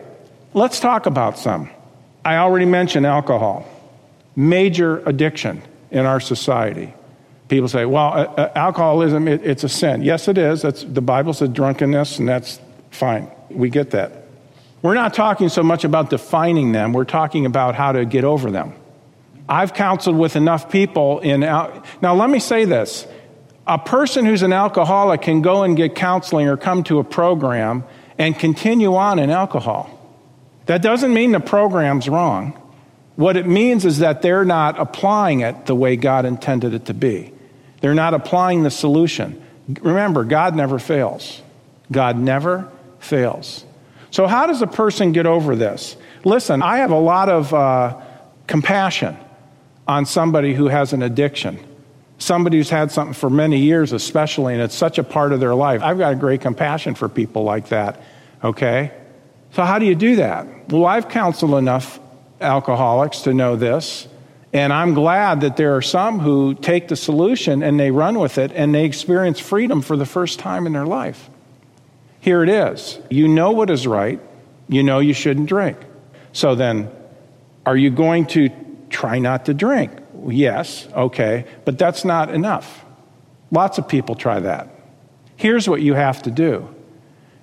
Let's 0.55 0.79
talk 0.79 1.07
about 1.07 1.39
some 1.41 1.71
i 2.25 2.37
already 2.37 2.67
mentioned 2.67 3.07
alcohol 3.07 3.67
major 4.37 4.99
addiction 5.07 5.63
in 5.91 6.07
our 6.07 6.21
society 6.21 6.95
people 7.49 7.69
say 7.69 7.85
well 7.85 8.13
uh, 8.13 8.25
uh, 8.25 8.53
alcoholism 8.55 9.29
it, 9.29 9.45
it's 9.45 9.65
a 9.65 9.69
sin 9.69 10.03
yes 10.03 10.29
it 10.29 10.39
is 10.39 10.63
that's 10.63 10.85
the 10.85 11.03
bible 11.03 11.33
says 11.33 11.49
drunkenness 11.49 12.19
and 12.19 12.29
that's 12.29 12.61
fine 12.91 13.31
we 13.51 13.71
get 13.71 13.91
that. 13.91 14.13
We're 14.83 14.95
not 14.95 15.13
talking 15.13 15.49
so 15.49 15.63
much 15.63 15.85
about 15.85 16.11
defining 16.11 16.73
them, 16.73 16.93
we're 16.93 17.05
talking 17.05 17.47
about 17.47 17.75
how 17.75 17.93
to 17.93 18.05
get 18.05 18.25
over 18.25 18.51
them. 18.51 18.75
I've 19.49 19.75
counseled 19.75 20.17
with 20.17 20.37
enough 20.37 20.71
people 20.71 21.19
in. 21.21 21.41
Now, 21.41 21.83
let 22.03 22.31
me 22.31 22.39
say 22.39 22.65
this 22.65 23.07
a 23.67 23.79
person 23.79 24.25
who's 24.25 24.43
an 24.43 24.53
alcoholic 24.53 25.23
can 25.23 25.43
go 25.43 25.65
and 25.65 25.77
get 25.77 25.95
counseling 25.95 26.49
or 26.49 26.57
come 26.57 26.83
to 26.85 26.99
a 26.99 27.05
program 27.05 27.85
and 28.17 28.39
continue 28.39 28.95
on 28.95 29.19
in 29.19 29.31
alcohol. 29.31 29.91
That 30.71 30.83
doesn't 30.83 31.13
mean 31.13 31.33
the 31.33 31.41
program's 31.41 32.09
wrong. 32.09 32.53
What 33.17 33.37
it 33.37 33.45
means 33.45 33.85
is 33.85 33.99
that 33.99 34.23
they're 34.23 34.45
not 34.45 34.79
applying 34.79 35.41
it 35.41 35.67
the 35.67 35.75
way 35.75 35.97
God 35.97 36.25
intended 36.25 36.75
it 36.75 36.85
to 36.85 36.95
be. 36.95 37.33
They're 37.81 37.93
not 37.93 38.15
applying 38.15 38.63
the 38.63 38.71
solution. 38.71 39.45
Remember, 39.81 40.23
God 40.23 40.55
never 40.55 40.79
fails. 40.79 41.43
God 41.91 42.19
never 42.19 42.71
fails. 43.01 43.65
So, 44.13 44.29
how 44.29 44.47
does 44.47 44.63
a 44.63 44.69
person 44.69 45.11
get 45.11 45.27
over 45.27 45.57
this? 45.57 45.97
Listen, 46.23 46.63
I 46.63 46.77
have 46.77 46.93
a 46.93 47.01
lot 47.01 47.29
of 47.29 47.53
uh, 47.53 48.01
compassion 48.47 49.17
on 49.89 50.07
somebody 50.07 50.55
who 50.55 50.69
has 50.69 50.93
an 50.93 51.03
addiction, 51.03 51.59
somebody 52.19 52.59
who's 52.59 52.71
had 52.71 52.93
something 52.93 53.15
for 53.15 53.29
many 53.29 53.59
years, 53.59 53.91
especially, 53.91 54.55
and 54.55 54.63
it's 54.63 54.77
such 54.77 54.99
a 54.99 55.03
part 55.03 55.33
of 55.33 55.41
their 55.41 55.57
life. 55.57 55.83
I've 55.83 55.99
got 55.99 56.13
a 56.13 56.17
great 56.17 56.43
compassion 56.43 56.95
for 56.95 57.09
people 57.09 57.43
like 57.43 57.71
that, 57.71 58.01
okay? 58.45 58.93
So, 59.53 59.65
how 59.65 59.79
do 59.79 59.87
you 59.87 59.95
do 59.95 60.17
that? 60.17 60.71
Well, 60.71 60.87
I've 60.87 61.09
counseled 61.09 61.55
enough 61.55 61.99
alcoholics 62.41 63.23
to 63.23 63.35
know 63.35 63.57
this. 63.57 64.07
And 64.53 64.73
I'm 64.73 64.95
glad 64.95 65.43
that 65.43 65.57
there 65.57 65.77
are 65.77 65.83
some 65.83 66.19
who 66.19 66.55
take 66.55 66.89
the 66.89 66.97
solution 66.97 67.63
and 67.63 67.79
they 67.79 67.91
run 67.91 68.19
with 68.19 68.37
it 68.37 68.51
and 68.53 68.75
they 68.75 68.85
experience 68.85 69.39
freedom 69.39 69.81
for 69.81 69.97
the 69.97 70.07
first 70.07 70.41
time 70.41 70.67
in 70.67 70.73
their 70.73 70.87
life. 70.87 71.31
Here 72.21 72.43
it 72.43 72.49
is. 72.49 72.99
You 73.11 73.29
know 73.29 73.53
what 73.53 73.71
is 73.71 73.87
right. 73.87 74.21
You 74.69 74.83
know 74.83 74.99
you 74.99 75.15
shouldn't 75.15 75.49
drink. 75.49 75.79
So 76.33 76.55
then, 76.55 76.91
are 77.65 77.77
you 77.77 77.91
going 77.91 78.27
to 78.27 78.51
try 78.89 79.19
not 79.19 79.47
to 79.47 79.55
drink? 79.55 79.93
Yes, 80.27 80.87
okay, 80.95 81.47
but 81.65 81.79
that's 81.79 82.05
not 82.05 82.31
enough. 82.35 82.85
Lots 83.51 83.79
of 83.79 83.89
people 83.89 84.15
try 84.15 84.41
that. 84.41 84.69
Here's 85.37 85.69
what 85.69 85.81
you 85.81 85.95
have 85.95 86.23
to 86.23 86.31
do 86.31 86.69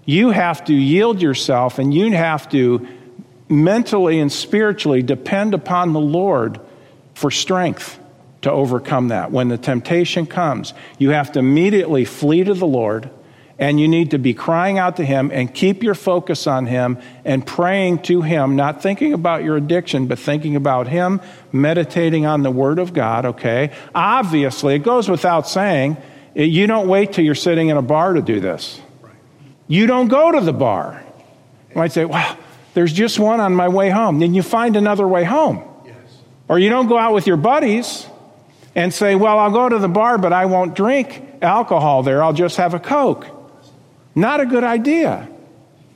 you 0.08 0.32
have 0.32 0.64
to 0.64 0.74
yield 0.74 1.22
yourself 1.22 1.78
and 1.78 1.94
you 1.94 2.14
have 2.14 2.50
to 2.50 2.88
mentally 3.50 4.20
and 4.20 4.32
spiritually 4.32 5.04
depend 5.04 5.54
upon 5.54 5.92
the 5.92 6.00
Lord 6.00 6.60
for 7.14 7.30
strength 7.30 8.00
to 8.42 8.50
overcome 8.52 9.10
that. 9.10 9.32
When 9.32 9.50
the 9.50 9.58
temptation 9.58 10.26
comes, 10.26 10.74
you 10.98 11.10
have 11.10 11.34
to 11.34 11.40
immediately 11.40 12.06
flee 12.06 12.46
to 12.46 12.54
the 12.54 12.66
Lord 12.66 13.10
and 13.60 13.82
you 13.82 13.88
need 13.90 14.12
to 14.12 14.18
be 14.18 14.34
crying 14.34 14.78
out 14.78 14.96
to 14.96 15.04
Him 15.04 15.30
and 15.34 15.54
keep 15.54 15.84
your 15.84 15.96
focus 15.96 16.48
on 16.48 16.68
Him 16.68 17.00
and 17.26 17.46
praying 17.46 18.04
to 18.04 18.22
Him, 18.22 18.56
not 18.56 18.82
thinking 18.82 19.12
about 19.12 19.44
your 19.44 19.58
addiction, 19.58 20.08
but 20.08 20.20
thinking 20.20 20.56
about 20.56 20.88
Him, 20.88 21.20
meditating 21.52 22.26
on 22.26 22.44
the 22.44 22.52
Word 22.52 22.80
of 22.80 22.94
God, 22.94 23.26
okay? 23.26 23.74
Obviously, 23.94 24.76
it 24.76 24.84
goes 24.84 25.10
without 25.10 25.50
saying, 25.50 25.98
you 26.34 26.68
don't 26.68 26.88
wait 26.88 27.12
till 27.12 27.26
you're 27.26 27.36
sitting 27.36 27.68
in 27.70 27.76
a 27.78 27.82
bar 27.82 28.14
to 28.14 28.22
do 28.22 28.40
this. 28.40 28.80
You 29.68 29.88
don't 29.88 30.08
go 30.08 30.32
to 30.32 30.42
the 30.42 30.54
bar. 30.54 31.04
You 31.70 31.76
might 31.76 31.92
say, 31.92 32.06
well, 32.06 32.38
there's 32.74 32.94
just 32.94 33.20
one 33.20 33.40
on 33.40 33.54
my 33.54 33.68
way 33.68 33.90
home. 33.90 34.20
Then 34.20 34.34
you 34.34 34.44
find 34.44 34.76
another 34.76 35.08
way 35.08 35.24
home. 35.24 35.64
Yes. 35.86 35.96
Or 36.48 36.60
you 36.60 36.70
don't 36.70 36.88
go 36.88 36.98
out 36.98 37.14
with 37.14 37.28
your 37.28 37.38
buddies 37.38 38.08
and 38.76 38.94
say, 38.94 39.16
well, 39.16 39.40
I'll 39.40 39.52
go 39.52 39.68
to 39.68 39.80
the 39.80 39.88
bar, 39.88 40.18
but 40.18 40.32
I 40.32 40.46
won't 40.46 40.76
drink 40.76 41.24
alcohol 41.42 42.04
there. 42.04 42.24
I'll 42.24 42.34
just 42.34 42.58
have 42.58 42.74
a 42.74 42.80
Coke. 42.80 43.28
Not 44.16 44.40
a 44.40 44.46
good 44.46 44.64
idea. 44.64 45.28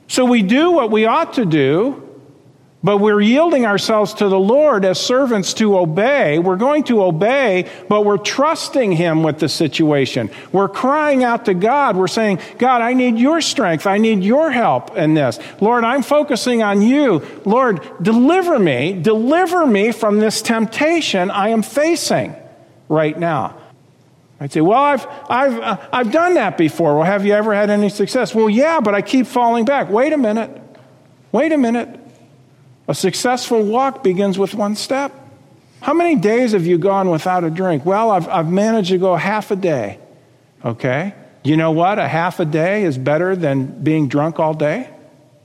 So 0.08 0.24
we 0.24 0.42
do 0.42 0.72
what 0.72 0.90
we 0.90 1.06
ought 1.06 1.34
to 1.34 1.46
do, 1.46 2.11
but 2.84 2.98
we're 2.98 3.20
yielding 3.20 3.64
ourselves 3.64 4.14
to 4.14 4.28
the 4.28 4.38
Lord 4.38 4.84
as 4.84 4.98
servants 4.98 5.54
to 5.54 5.78
obey. 5.78 6.38
We're 6.38 6.56
going 6.56 6.84
to 6.84 7.04
obey, 7.04 7.70
but 7.88 8.04
we're 8.04 8.18
trusting 8.18 8.92
Him 8.92 9.22
with 9.22 9.38
the 9.38 9.48
situation. 9.48 10.30
We're 10.50 10.68
crying 10.68 11.22
out 11.22 11.44
to 11.44 11.54
God. 11.54 11.96
We're 11.96 12.08
saying, 12.08 12.40
God, 12.58 12.82
I 12.82 12.94
need 12.94 13.18
your 13.18 13.40
strength. 13.40 13.86
I 13.86 13.98
need 13.98 14.24
your 14.24 14.50
help 14.50 14.96
in 14.96 15.14
this. 15.14 15.38
Lord, 15.60 15.84
I'm 15.84 16.02
focusing 16.02 16.62
on 16.62 16.82
you. 16.82 17.24
Lord, 17.44 17.80
deliver 18.02 18.58
me, 18.58 18.94
deliver 18.94 19.64
me 19.64 19.92
from 19.92 20.18
this 20.18 20.42
temptation 20.42 21.30
I 21.30 21.48
am 21.48 21.62
facing 21.62 22.34
right 22.88 23.16
now. 23.16 23.58
I'd 24.40 24.50
say, 24.50 24.60
Well, 24.60 24.82
I've, 24.82 25.06
I've, 25.30 25.58
uh, 25.60 25.76
I've 25.92 26.10
done 26.10 26.34
that 26.34 26.58
before. 26.58 26.96
Well, 26.96 27.04
have 27.04 27.24
you 27.24 27.32
ever 27.32 27.54
had 27.54 27.70
any 27.70 27.88
success? 27.88 28.34
Well, 28.34 28.50
yeah, 28.50 28.80
but 28.80 28.92
I 28.92 29.00
keep 29.00 29.28
falling 29.28 29.64
back. 29.64 29.88
Wait 29.88 30.12
a 30.12 30.18
minute. 30.18 30.50
Wait 31.30 31.52
a 31.52 31.56
minute. 31.56 32.00
A 32.92 32.94
successful 32.94 33.62
walk 33.62 34.02
begins 34.02 34.38
with 34.38 34.52
one 34.52 34.76
step. 34.76 35.14
How 35.80 35.94
many 35.94 36.14
days 36.14 36.52
have 36.52 36.66
you 36.66 36.76
gone 36.76 37.08
without 37.08 37.42
a 37.42 37.48
drink? 37.48 37.86
Well, 37.86 38.10
I've, 38.10 38.28
I've 38.28 38.50
managed 38.50 38.90
to 38.90 38.98
go 38.98 39.16
half 39.16 39.50
a 39.50 39.56
day. 39.56 39.98
Okay? 40.62 41.14
You 41.42 41.56
know 41.56 41.70
what? 41.70 41.98
A 41.98 42.06
half 42.06 42.38
a 42.38 42.44
day 42.44 42.84
is 42.84 42.98
better 42.98 43.34
than 43.34 43.82
being 43.82 44.08
drunk 44.08 44.38
all 44.38 44.52
day. 44.52 44.90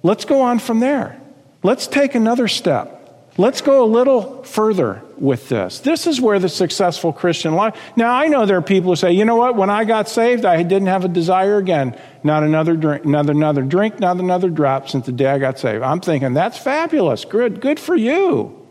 Let's 0.03 0.25
go 0.25 0.41
on 0.41 0.60
from 0.60 0.81
there. 0.81 1.21
Let's 1.63 1.88
take 1.88 2.15
another 2.15 2.49
step. 2.49 2.96
Let's 3.39 3.62
go 3.62 3.84
a 3.84 3.86
little 3.86 4.41
further 4.43 5.04
with 5.15 5.47
this. 5.47 5.80
This 5.80 6.08
is 6.08 6.19
where 6.19 6.39
the 6.39 6.50
successful 6.50 7.13
Christian 7.13 7.54
life. 7.54 7.76
Now, 7.95 8.15
I 8.15 8.28
know 8.28 8.47
there 8.47 8.58
are 8.58 8.63
people 8.63 8.91
who 8.91 8.95
say, 8.95 9.12
you 9.12 9.26
know 9.26 9.36
what, 9.36 9.56
when 9.56 9.69
I 9.69 9.86
got 9.86 10.10
saved, 10.10 10.43
I 10.43 10.63
didn't 10.63 10.88
have 10.88 11.06
a 11.06 11.08
desire 11.08 11.58
again. 11.58 11.95
Not 12.23 12.41
another 12.41 12.76
drink, 12.76 13.06
another, 13.06 13.34
another 13.34 13.62
drink, 13.62 14.00
not 14.00 14.17
another 14.17 14.50
drop 14.50 14.89
since 14.89 15.06
the 15.06 15.12
day 15.12 15.28
I 15.28 15.38
got 15.38 15.60
saved. 15.60 15.84
I'm 15.84 16.00
thinking, 16.00 16.34
that's 16.34 16.58
fabulous. 16.58 17.26
Good, 17.26 17.62
good 17.62 17.80
for 17.80 17.95
you. 17.95 18.67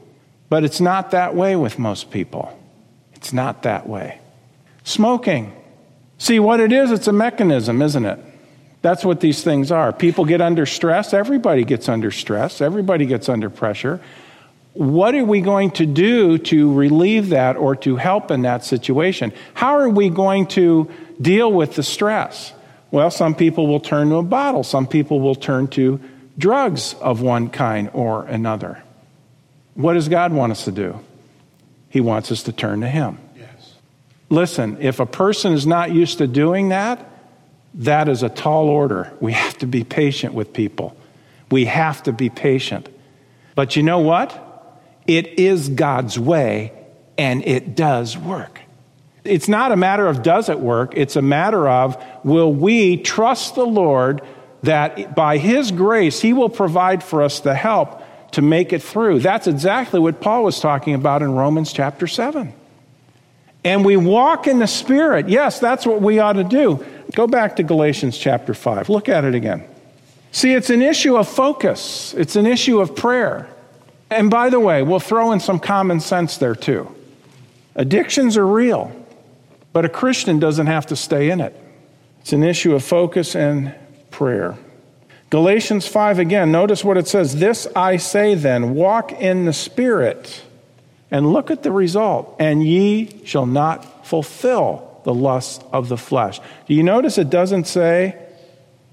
But 0.49 0.65
it's 0.65 0.81
not 0.81 1.13
that 1.13 1.37
way 1.37 1.55
with 1.55 1.79
most 1.79 2.11
people. 2.11 2.59
It's 3.15 3.33
not 3.33 3.63
that 3.63 3.89
way. 3.89 4.21
Smoking. 4.83 5.53
See, 6.19 6.41
what 6.41 6.59
it 6.59 6.73
is, 6.73 6.91
it's 6.91 7.07
a 7.07 7.13
mechanism, 7.13 7.83
isn't 7.83 8.05
it? 8.05 8.19
That's 8.83 9.05
what 9.05 9.21
these 9.21 9.45
things 9.45 9.71
are. 9.71 9.93
People 9.93 10.25
get 10.25 10.41
under 10.41 10.67
stress. 10.67 11.15
Everybody 11.15 11.65
gets 11.65 11.89
under 11.89 12.11
stress. 12.11 12.61
Everybody 12.61 13.07
gets 13.07 13.29
under 13.29 13.49
pressure 13.49 14.01
what 14.77 15.15
are 15.15 15.25
we 15.25 15.41
going 15.41 15.71
to 15.73 15.87
do 15.87 16.37
to 16.37 16.73
relieve 16.75 17.31
that 17.31 17.57
or 17.57 17.75
to 17.77 17.97
help 17.97 18.31
in 18.31 18.43
that 18.43 18.63
situation? 18.63 19.33
How 19.55 19.79
are 19.79 19.89
we 19.89 20.11
going 20.11 20.47
to 20.49 20.91
deal 21.21 21.51
with 21.51 21.77
the 21.77 21.83
stress? 21.83 22.53
Well, 22.91 23.11
some 23.11 23.35
people 23.35 23.67
will 23.67 23.81
turn 23.81 24.11
to 24.11 24.17
a 24.17 24.23
bottle, 24.23 24.63
some 24.63 24.87
people 24.87 25.21
will 25.21 25.35
turn 25.35 25.69
to 25.69 26.01
drugs 26.37 26.95
of 27.01 27.23
one 27.23 27.49
kind 27.49 27.91
or 27.95 28.27
another. 28.27 28.83
What 29.75 29.95
does 29.95 30.09
God 30.09 30.33
want 30.33 30.53
us 30.53 30.65
to 30.67 30.73
do? 30.73 31.01
He 31.89 32.01
wants 32.01 32.31
us 32.31 32.43
to 32.45 32.53
turn 32.53 32.83
to 32.83 32.89
Him. 32.89 33.19
Yes. 33.37 33.75
Listen, 34.29 34.77
if 34.81 35.01
a 35.01 35.07
person 35.07 35.55
is 35.55 35.67
not 35.67 35.93
used 35.93 36.19
to 36.19 36.27
doing 36.27 36.69
that, 36.69 37.11
that 37.75 38.09
is 38.09 38.23
a 38.23 38.29
tall 38.29 38.69
order. 38.69 39.13
We 39.21 39.33
have 39.33 39.57
to 39.59 39.67
be 39.67 39.85
patient 39.85 40.35
with 40.35 40.53
people. 40.53 40.97
We 41.51 41.65
have 41.67 42.03
to 42.03 42.13
be 42.13 42.29
patient. 42.29 42.89
But 43.55 43.77
you 43.77 43.83
know 43.83 44.01
what? 44.01 44.46
It 45.07 45.39
is 45.39 45.69
God's 45.69 46.19
way, 46.19 46.73
and 47.17 47.45
it 47.45 47.77
does 47.77 48.17
work. 48.19 48.61
It's 49.25 49.49
not 49.49 49.73
a 49.73 49.77
matter 49.77 50.07
of 50.07 50.23
does 50.23 50.49
it 50.49 50.61
work, 50.61 50.93
it's 50.97 51.17
a 51.17 51.23
matter 51.23 51.69
of 51.69 52.03
will 52.25 52.53
we 52.53 52.97
trust 52.97 53.55
the 53.55 53.67
Lord 53.67 54.23
that 54.63 55.15
by 55.15 55.39
His 55.39 55.71
grace, 55.71 56.21
He 56.21 56.33
will 56.33 56.49
provide 56.49 57.03
for 57.03 57.23
us 57.23 57.41
the 57.41 57.55
help 57.55 58.03
to 58.33 58.43
make 58.43 58.73
it 58.73 58.83
through. 58.83 59.21
That's 59.21 59.47
exactly 59.47 60.01
what 60.01 60.21
Paul 60.21 60.45
was 60.45 60.61
talking 60.61 60.95
about 60.95 61.23
in 61.23 61.33
Romans 61.33 61.73
chapter 61.73 62.07
7. 62.07 62.53
And 63.65 63.85
we 63.85 63.97
walk 63.97 64.47
in 64.47 64.59
the 64.59 64.67
Spirit. 64.67 65.29
Yes, 65.29 65.59
that's 65.59 65.87
what 65.87 66.01
we 66.01 66.19
ought 66.19 66.35
to 66.35 66.45
do. 66.45 66.85
Go 67.15 67.27
back 67.27 67.57
to 67.57 67.63
Galatians 67.63 68.19
chapter 68.19 68.55
5. 68.55 68.89
Look 68.89 69.09
at 69.09 69.25
it 69.25 69.35
again. 69.35 69.65
See, 70.33 70.53
it's 70.53 70.71
an 70.71 70.83
issue 70.83 71.17
of 71.17 71.29
focus, 71.29 72.15
it's 72.15 72.37
an 72.37 72.47
issue 72.47 72.81
of 72.81 72.95
prayer. 72.95 73.49
And 74.11 74.31
by 74.31 74.51
the 74.51 74.61
way, 74.61 74.83
we'll 74.83 75.01
throw 75.01 75.33
in 75.33 75.41
some 75.41 75.59
common 75.59 76.01
sense 76.01 76.37
there 76.37 76.55
too. 76.55 76.95
Addictions 77.75 78.37
are 78.37 78.47
real, 78.47 78.93
but 79.73 79.85
a 79.85 79.89
Christian 79.89 80.39
doesn't 80.39 80.67
have 80.67 80.87
to 80.87 80.97
stay 80.97 81.31
in 81.31 81.41
it. 81.41 81.55
It's 82.21 82.33
an 82.33 82.43
issue 82.43 82.75
of 82.75 82.85
focus 82.85 83.35
and 83.35 83.75
prayer. 84.11 84.57
Galatians 85.31 85.87
5 85.89 86.19
again, 86.21 86.53
notice 86.53 86.85
what 86.85 86.97
it 86.97 87.09
says. 87.09 87.37
This 87.37 87.67
I 87.75 87.97
say 87.97 88.35
then, 88.35 88.75
walk 88.75 89.13
in 89.13 89.45
the 89.45 89.53
Spirit. 89.53 90.43
And 91.11 91.33
look 91.33 91.51
at 91.51 91.63
the 91.63 91.71
result. 91.71 92.35
And 92.39 92.67
ye 92.67 93.25
shall 93.25 93.47
not 93.47 94.07
fulfill 94.07 95.01
the 95.05 95.15
lusts 95.15 95.65
of 95.73 95.89
the 95.89 95.97
flesh. 95.97 96.41
Do 96.67 96.75
you 96.75 96.83
notice 96.83 97.17
it 97.17 97.31
doesn't 97.31 97.67
say, 97.67 98.17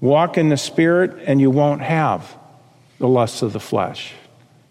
walk 0.00 0.38
in 0.38 0.48
the 0.48 0.56
Spirit 0.56 1.24
and 1.26 1.40
you 1.40 1.50
won't 1.50 1.82
have 1.82 2.36
the 2.98 3.08
lusts 3.08 3.42
of 3.42 3.52
the 3.52 3.60
flesh? 3.60 4.12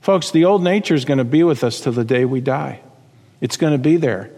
Folks, 0.04 0.32
the 0.32 0.44
old 0.44 0.62
nature 0.62 0.96
is 0.96 1.06
going 1.06 1.20
to 1.20 1.24
be 1.24 1.44
with 1.44 1.63
us 1.63 1.80
till 1.80 1.94
the 1.94 2.04
day 2.04 2.26
we 2.26 2.42
die. 2.42 2.82
It's 3.39 3.56
going 3.56 3.72
to 3.72 3.78
be 3.78 3.96
there. 3.96 4.32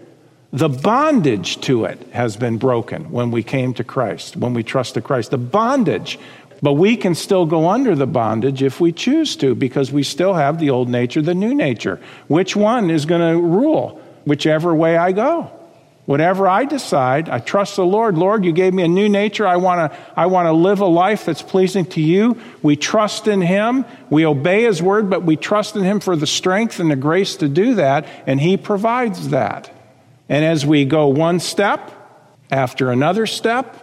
The 0.54 0.70
bondage 0.70 1.60
to 1.62 1.86
it 1.86 2.00
has 2.12 2.38
been 2.38 2.60
broken 2.60 3.10
when 3.10 3.32
we 3.32 3.42
came 3.42 3.74
to 3.74 3.84
Christ, 3.84 4.38
when 4.38 4.54
we 4.54 4.62
trusted 4.62 5.04
Christ. 5.04 5.32
The 5.32 5.40
bondage. 5.40 6.20
But 6.62 6.74
we 6.74 6.96
can 6.96 7.16
still 7.16 7.48
go 7.48 7.68
under 7.68 7.96
the 7.96 8.06
bondage 8.06 8.62
if 8.62 8.80
we 8.80 8.92
choose 8.92 9.36
to, 9.38 9.56
because 9.56 9.92
we 9.92 10.04
still 10.04 10.36
have 10.36 10.60
the 10.60 10.70
old 10.70 10.88
nature, 10.88 11.24
the 11.24 11.34
new 11.34 11.56
nature. 11.56 12.00
Which 12.28 12.56
one 12.56 12.92
is 12.92 13.08
going 13.08 13.22
to 13.22 13.42
rule? 13.42 14.00
Whichever 14.24 14.76
way 14.76 14.98
I 14.98 15.14
go. 15.14 15.50
Whatever 16.06 16.48
I 16.48 16.66
decide, 16.66 17.30
I 17.30 17.40
trust 17.40 17.78
the 17.78 17.86
Lord. 17.86 18.16
Lord, 18.16 18.46
you 18.46 18.52
gave 18.52 18.76
me 18.76 18.84
a 18.84 18.88
new 18.88 19.10
nature. 19.10 19.48
I 19.48 19.56
want 19.56 19.92
to 19.92 19.98
I 20.16 20.28
want 20.28 20.46
to 20.46 20.52
live 20.52 20.80
a 20.80 20.86
life 20.86 21.26
that's 21.26 21.42
pleasing 21.42 21.86
to 21.88 22.02
you. 22.02 22.40
We 22.62 22.76
trust 22.76 23.28
in 23.28 23.42
him. 23.42 23.86
We 24.12 24.24
obey 24.26 24.64
his 24.64 24.84
word, 24.84 25.10
but 25.10 25.24
we 25.24 25.36
trust 25.36 25.76
in 25.76 25.84
him 25.84 26.00
for 26.00 26.16
the 26.16 26.28
strength 26.28 26.80
and 26.80 26.92
the 26.92 26.96
grace 26.96 27.38
to 27.38 27.48
do 27.48 27.76
that, 27.76 28.08
and 28.28 28.40
he 28.40 28.56
provides 28.56 29.30
that. 29.30 29.72
And 30.30 30.46
as 30.46 30.64
we 30.64 30.86
go 30.86 31.08
one 31.08 31.40
step 31.40 31.92
after 32.52 32.92
another 32.92 33.26
step 33.26 33.76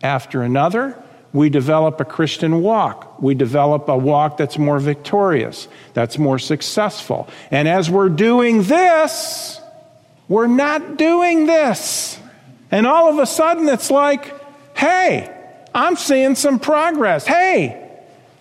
after 0.00 0.42
another, 0.42 1.02
we 1.32 1.50
develop 1.50 2.00
a 2.00 2.04
Christian 2.04 2.62
walk. 2.62 3.20
We 3.20 3.34
develop 3.34 3.88
a 3.88 3.96
walk 3.96 4.36
that's 4.36 4.58
more 4.58 4.78
victorious, 4.78 5.66
that's 5.92 6.18
more 6.18 6.38
successful. 6.38 7.28
And 7.50 7.66
as 7.66 7.90
we're 7.90 8.10
doing 8.10 8.62
this, 8.62 9.60
we're 10.28 10.46
not 10.46 10.96
doing 10.96 11.46
this. 11.46 12.18
And 12.70 12.86
all 12.86 13.08
of 13.08 13.18
a 13.18 13.26
sudden, 13.26 13.68
it's 13.68 13.90
like, 13.90 14.34
hey, 14.76 15.30
I'm 15.74 15.96
seeing 15.96 16.34
some 16.34 16.58
progress. 16.58 17.26
Hey, 17.26 17.80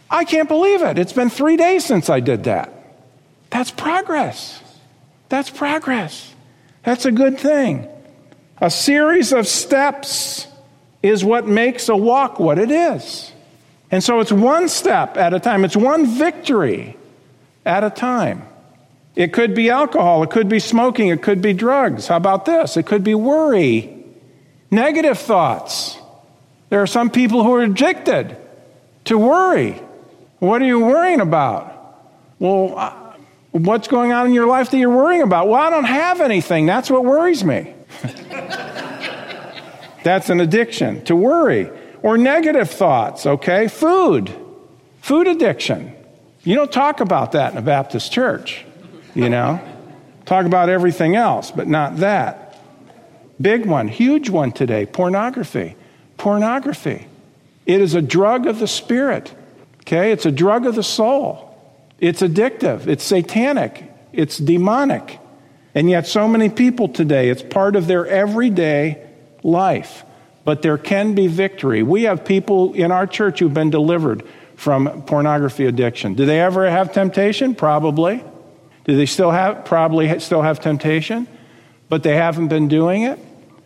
I 0.10 0.26
can't 0.26 0.48
believe 0.48 0.82
it. 0.82 0.98
It's 0.98 1.13
been 1.13 1.30
three 1.30 1.58
days 1.58 1.86
since 1.86 2.10
I 2.10 2.19
did 2.19 2.46
that. 2.46 2.72
That's 3.50 3.72
progress. 3.72 4.62
That's 5.30 5.50
progress. 5.50 6.34
That's 6.84 7.06
a 7.06 7.12
good 7.12 7.39
thing. 7.39 7.88
A 8.60 8.69
series 8.69 9.34
of 9.34 9.48
steps 9.48 10.48
is 11.02 11.24
what 11.24 11.48
makes 11.48 11.89
a 11.89 11.96
walk 11.96 12.39
what 12.39 12.60
it 12.60 12.72
is. 12.72 13.32
And 13.91 14.04
so 14.04 14.19
it's 14.22 14.32
one 14.32 14.69
step 14.69 15.17
at 15.17 15.34
a 15.34 15.39
time, 15.39 15.65
it's 15.65 15.76
one 15.76 16.06
victory 16.06 16.98
at 17.65 17.84
a 17.84 17.89
time. 17.89 18.48
It 19.15 19.32
could 19.32 19.54
be 19.54 19.69
alcohol, 19.69 20.23
it 20.23 20.32
could 20.32 20.49
be 20.49 20.60
smoking, 20.60 21.10
it 21.10 21.21
could 21.21 21.41
be 21.41 21.54
drugs. 21.54 22.08
How 22.08 22.17
about 22.17 22.45
this? 22.45 22.78
It 22.78 22.86
could 22.86 23.04
be 23.04 23.13
worry, 23.13 24.06
negative 24.71 25.19
thoughts. 25.19 25.97
There 26.69 26.82
are 26.82 26.88
some 26.88 27.12
people 27.12 27.43
who 27.43 27.54
are 27.54 27.62
addicted 27.62 28.36
to 29.06 29.17
worry. 29.17 29.73
What 30.39 30.62
are 30.62 30.65
you 30.65 30.80
worrying 30.80 31.21
about? 31.21 31.69
Well, 32.39 33.04
What's 33.54 33.88
going 33.88 34.12
on 34.12 34.26
in 34.26 34.34
your 34.34 34.47
life 34.47 34.71
that 34.71 34.78
you're 34.80 34.89
worrying 34.89 35.21
about? 35.21 35.47
Well, 35.47 35.62
I 35.62 35.69
don't 35.69 35.84
have 35.86 36.21
anything. 36.21 36.65
That's 36.65 36.89
what 36.89 37.06
worries 37.06 37.43
me. 37.43 37.76
That's 40.04 40.32
an 40.32 40.39
addiction 40.39 41.06
to 41.06 41.15
worry. 41.15 41.69
Or 42.02 42.17
negative 42.17 42.71
thoughts, 42.71 43.28
okay? 43.28 43.67
Food, 43.67 44.36
food 45.02 45.28
addiction. 45.28 45.93
You 46.43 46.56
don't 46.56 46.71
talk 46.71 46.99
about 46.99 47.34
that 47.34 47.52
in 47.52 47.60
a 47.60 47.62
Baptist 47.62 48.12
church, 48.12 48.65
you 49.15 49.30
know? 49.30 49.60
talk 50.26 50.45
about 50.45 50.69
everything 50.69 51.15
else, 51.15 51.52
but 51.52 51.67
not 51.67 51.97
that. 51.97 52.58
Big 53.39 53.65
one, 53.65 53.88
huge 53.88 54.30
one 54.30 54.52
today 54.52 54.86
pornography. 54.86 55.76
Pornography. 56.17 57.08
It 57.65 57.82
is 57.82 57.95
a 57.95 58.02
drug 58.02 58.47
of 58.47 58.60
the 58.60 58.67
spirit, 58.67 59.34
okay? 59.82 60.12
It's 60.12 60.26
a 60.26 60.32
drug 60.32 60.65
of 60.65 60.76
the 60.76 60.84
soul. 60.84 61.49
It's 61.99 62.21
addictive, 62.21 62.88
it's 62.88 63.04
satanic, 63.04 63.91
it's 64.12 64.38
demonic. 64.38 65.19
And 65.76 65.89
yet, 65.89 66.06
so 66.06 66.28
many 66.28 66.49
people 66.49 66.88
today, 66.88 67.30
it's 67.30 67.41
part 67.41 67.76
of 67.76 67.88
their 67.88 68.06
everyday 68.06 69.04
life. 69.41 70.04
But 70.45 70.62
there 70.62 70.78
can 70.78 71.15
be 71.15 71.28
victory. 71.28 71.82
We 71.82 72.04
have 72.04 72.26
people 72.26 72.73
in 72.73 72.91
our 72.91 73.08
church 73.08 73.39
who've 73.39 73.54
been 73.54 73.71
delivered 73.71 74.23
from 74.56 75.04
pornography 75.04 75.65
addiction. 75.65 76.13
Do 76.13 76.26
they 76.28 76.39
ever 76.41 76.69
have 76.69 76.93
temptation? 76.93 77.56
Probably. 77.56 78.23
Do 78.86 78.96
they 78.96 79.06
still 79.06 79.32
have, 79.32 79.65
probably 79.65 80.19
still 80.19 80.41
have 80.41 80.60
temptation? 80.60 81.28
But 81.89 82.04
they 82.04 82.15
haven't 82.15 82.48
been 82.48 82.67
doing 82.67 83.04
it? 83.04 83.19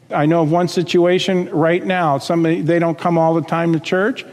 I 0.10 0.26
know 0.26 0.42
of 0.42 0.52
one 0.52 0.68
situation 0.68 1.50
right 1.50 1.86
now. 1.86 2.18
Somebody, 2.18 2.62
they 2.62 2.80
don't 2.80 2.98
come 2.98 3.18
all 3.18 3.34
the 3.34 3.42
time 3.42 3.74
to 3.74 3.80
church, 3.80 4.26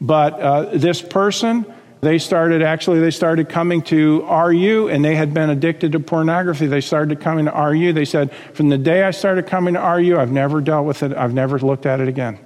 but 0.00 0.40
uh, 0.40 0.76
this 0.76 1.00
person 1.00 1.64
they 2.02 2.18
started, 2.18 2.62
actually, 2.62 2.98
they 2.98 3.12
started 3.12 3.48
coming 3.48 3.80
to 3.82 4.22
RU 4.22 4.88
and 4.88 5.04
they 5.04 5.14
had 5.14 5.32
been 5.32 5.50
addicted 5.50 5.92
to 5.92 6.00
pornography. 6.00 6.66
They 6.66 6.80
started 6.80 7.20
coming 7.20 7.44
to 7.44 7.52
RU. 7.52 7.92
They 7.92 8.04
said, 8.04 8.32
From 8.54 8.70
the 8.70 8.78
day 8.78 9.04
I 9.04 9.12
started 9.12 9.46
coming 9.46 9.74
to 9.74 9.80
RU, 9.80 10.18
I've 10.18 10.32
never 10.32 10.60
dealt 10.60 10.84
with 10.84 11.04
it, 11.04 11.16
I've 11.16 11.32
never 11.32 11.60
looked 11.60 11.86
at 11.86 12.00
it 12.00 12.08
again. 12.08 12.40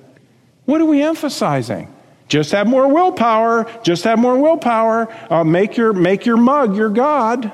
What 0.67 0.83
are 0.83 0.85
we 0.85 1.03
emphasizing? 1.03 1.91
Just 2.29 2.53
have 2.53 2.67
more 2.67 2.87
willpower. 2.93 3.67
Just 3.83 4.05
have 4.05 4.19
more 4.19 4.37
willpower. 4.37 5.09
Uh, 5.33 5.43
make, 5.43 5.79
your, 5.79 5.95
make 5.95 6.27
your 6.27 6.37
mug 6.37 6.77
your 6.77 6.91
God. 6.91 7.51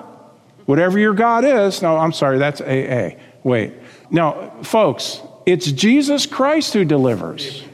Whatever 0.66 0.98
your 0.98 1.14
God 1.14 1.44
is. 1.44 1.82
No, 1.82 1.96
I'm 1.96 2.12
sorry, 2.12 2.38
that's 2.38 2.60
AA. 2.60 3.18
Wait. 3.42 3.72
Now, 4.10 4.50
folks, 4.62 5.20
it's 5.46 5.72
Jesus 5.72 6.26
Christ 6.26 6.74
who 6.74 6.84
delivers. 6.84 7.64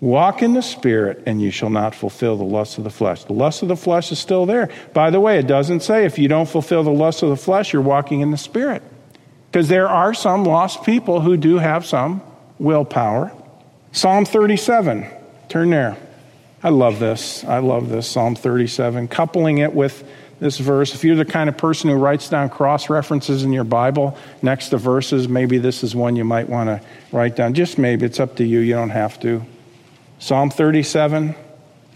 Walk 0.00 0.42
in 0.42 0.54
the 0.54 0.62
Spirit, 0.62 1.24
and 1.26 1.42
you 1.42 1.50
shall 1.50 1.70
not 1.70 1.92
fulfill 1.94 2.36
the 2.36 2.44
lust 2.44 2.78
of 2.78 2.84
the 2.84 2.90
flesh. 2.90 3.24
The 3.24 3.32
lust 3.32 3.62
of 3.62 3.68
the 3.68 3.76
flesh 3.76 4.12
is 4.12 4.20
still 4.20 4.46
there. 4.46 4.70
By 4.94 5.10
the 5.10 5.18
way, 5.18 5.38
it 5.38 5.48
doesn't 5.48 5.80
say 5.80 6.04
if 6.04 6.18
you 6.18 6.28
don't 6.28 6.48
fulfill 6.48 6.84
the 6.84 6.92
lust 6.92 7.24
of 7.24 7.30
the 7.30 7.36
flesh, 7.36 7.72
you're 7.72 7.82
walking 7.82 8.20
in 8.20 8.30
the 8.30 8.36
Spirit. 8.36 8.82
Because 9.50 9.68
there 9.68 9.88
are 9.88 10.14
some 10.14 10.44
lost 10.44 10.84
people 10.84 11.20
who 11.20 11.36
do 11.36 11.58
have 11.58 11.84
some 11.84 12.22
willpower. 12.60 13.32
Psalm 13.90 14.24
37, 14.24 15.06
turn 15.48 15.70
there. 15.70 15.96
I 16.62 16.68
love 16.68 17.00
this. 17.00 17.42
I 17.44 17.58
love 17.58 17.88
this, 17.88 18.08
Psalm 18.08 18.36
37. 18.36 19.08
Coupling 19.08 19.58
it 19.58 19.72
with 19.72 20.08
this 20.40 20.58
verse. 20.58 20.94
If 20.94 21.04
you're 21.04 21.16
the 21.16 21.24
kind 21.24 21.48
of 21.48 21.56
person 21.56 21.90
who 21.90 21.96
writes 21.96 22.28
down 22.28 22.48
cross 22.48 22.88
references 22.88 23.42
in 23.42 23.52
your 23.52 23.64
Bible 23.64 24.16
next 24.42 24.68
to 24.70 24.78
verses, 24.78 25.28
maybe 25.28 25.58
this 25.58 25.82
is 25.82 25.94
one 25.94 26.16
you 26.16 26.24
might 26.24 26.48
want 26.48 26.68
to 26.68 26.80
write 27.12 27.36
down. 27.36 27.54
Just 27.54 27.78
maybe. 27.78 28.06
It's 28.06 28.20
up 28.20 28.36
to 28.36 28.44
you. 28.44 28.60
You 28.60 28.74
don't 28.74 28.90
have 28.90 29.18
to. 29.20 29.42
Psalm 30.18 30.50
37, 30.50 31.34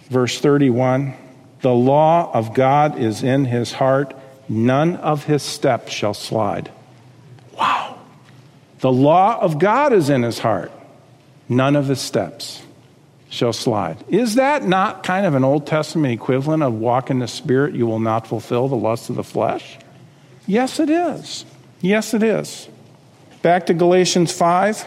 verse 0.09 0.41
31 0.41 1.15
The 1.61 1.75
law 1.75 2.33
of 2.33 2.55
God 2.55 2.99
is 2.99 3.23
in 3.23 3.45
his 3.45 3.73
heart, 3.73 4.15
none 4.49 4.97
of 4.97 5.25
his 5.25 5.43
steps 5.43 5.93
shall 5.93 6.15
slide. 6.15 6.71
Wow. 7.57 7.99
The 8.81 8.93
law 8.93 9.39
of 9.41 9.59
God 9.59 9.93
is 9.93 10.11
in 10.11 10.23
his 10.23 10.39
heart, 10.41 10.73
none 11.49 11.77
of 11.77 11.87
his 11.87 12.01
steps 12.01 12.63
shall 13.33 13.53
slide. 13.55 13.97
Is 14.09 14.35
that 14.35 14.65
not 14.65 15.03
kind 15.03 15.25
of 15.25 15.35
an 15.35 15.43
Old 15.43 15.67
Testament 15.67 16.13
equivalent 16.13 16.63
of 16.63 16.75
walk 16.75 17.11
in 17.11 17.19
the 17.19 17.27
Spirit, 17.27 17.75
you 17.75 17.87
will 17.87 17.99
not 17.99 18.27
fulfill 18.27 18.69
the 18.69 18.77
lust 18.77 19.09
of 19.09 19.17
the 19.17 19.25
flesh? 19.25 19.79
Yes, 20.47 20.79
it 20.79 20.91
is. 20.91 21.47
Yes, 21.81 22.13
it 22.13 22.23
is. 22.23 22.69
Back 23.41 23.67
to 23.67 23.75
Galatians 23.75 24.33
5. 24.33 24.85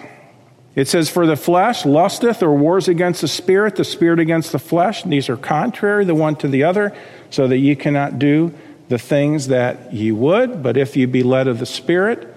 It 0.75 0.88
says, 0.88 1.10
For 1.10 1.25
the 1.25 1.36
flesh 1.36 1.88
lusteth 1.88 2.43
or 2.43 2.53
wars 2.53 2.88
against 2.88 3.21
the 3.21 3.27
spirit, 3.27 3.77
the 3.77 3.84
spirit 3.84 4.19
against 4.19 4.51
the 4.51 4.60
flesh. 4.60 5.03
And 5.03 5.12
these 5.12 5.27
are 5.27 5.38
contrary 5.38 6.05
the 6.05 6.13
one 6.13 6.36
to 6.36 6.47
the 6.47 6.65
other, 6.65 6.95
so 7.31 7.47
that 7.47 7.58
ye 7.58 7.75
cannot 7.75 8.19
do 8.19 8.53
the 8.89 8.99
things 8.99 9.47
that 9.47 9.91
ye 9.91 10.12
would. 10.12 10.62
But 10.62 10.77
if 10.77 10.95
ye 10.95 11.05
be 11.05 11.23
led 11.23 11.47
of 11.47 11.58
the 11.58 11.65
spirit, 11.65 12.35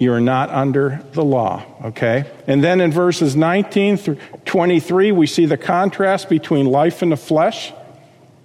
you 0.00 0.12
are 0.14 0.20
not 0.20 0.48
under 0.50 1.04
the 1.12 1.22
law. 1.22 1.62
Okay? 1.84 2.24
And 2.48 2.64
then 2.64 2.80
in 2.80 2.90
verses 2.90 3.36
19 3.36 3.98
through 3.98 4.16
23, 4.46 5.12
we 5.12 5.26
see 5.26 5.44
the 5.44 5.58
contrast 5.58 6.28
between 6.28 6.66
life 6.66 7.02
in 7.02 7.10
the 7.10 7.16
flesh 7.16 7.72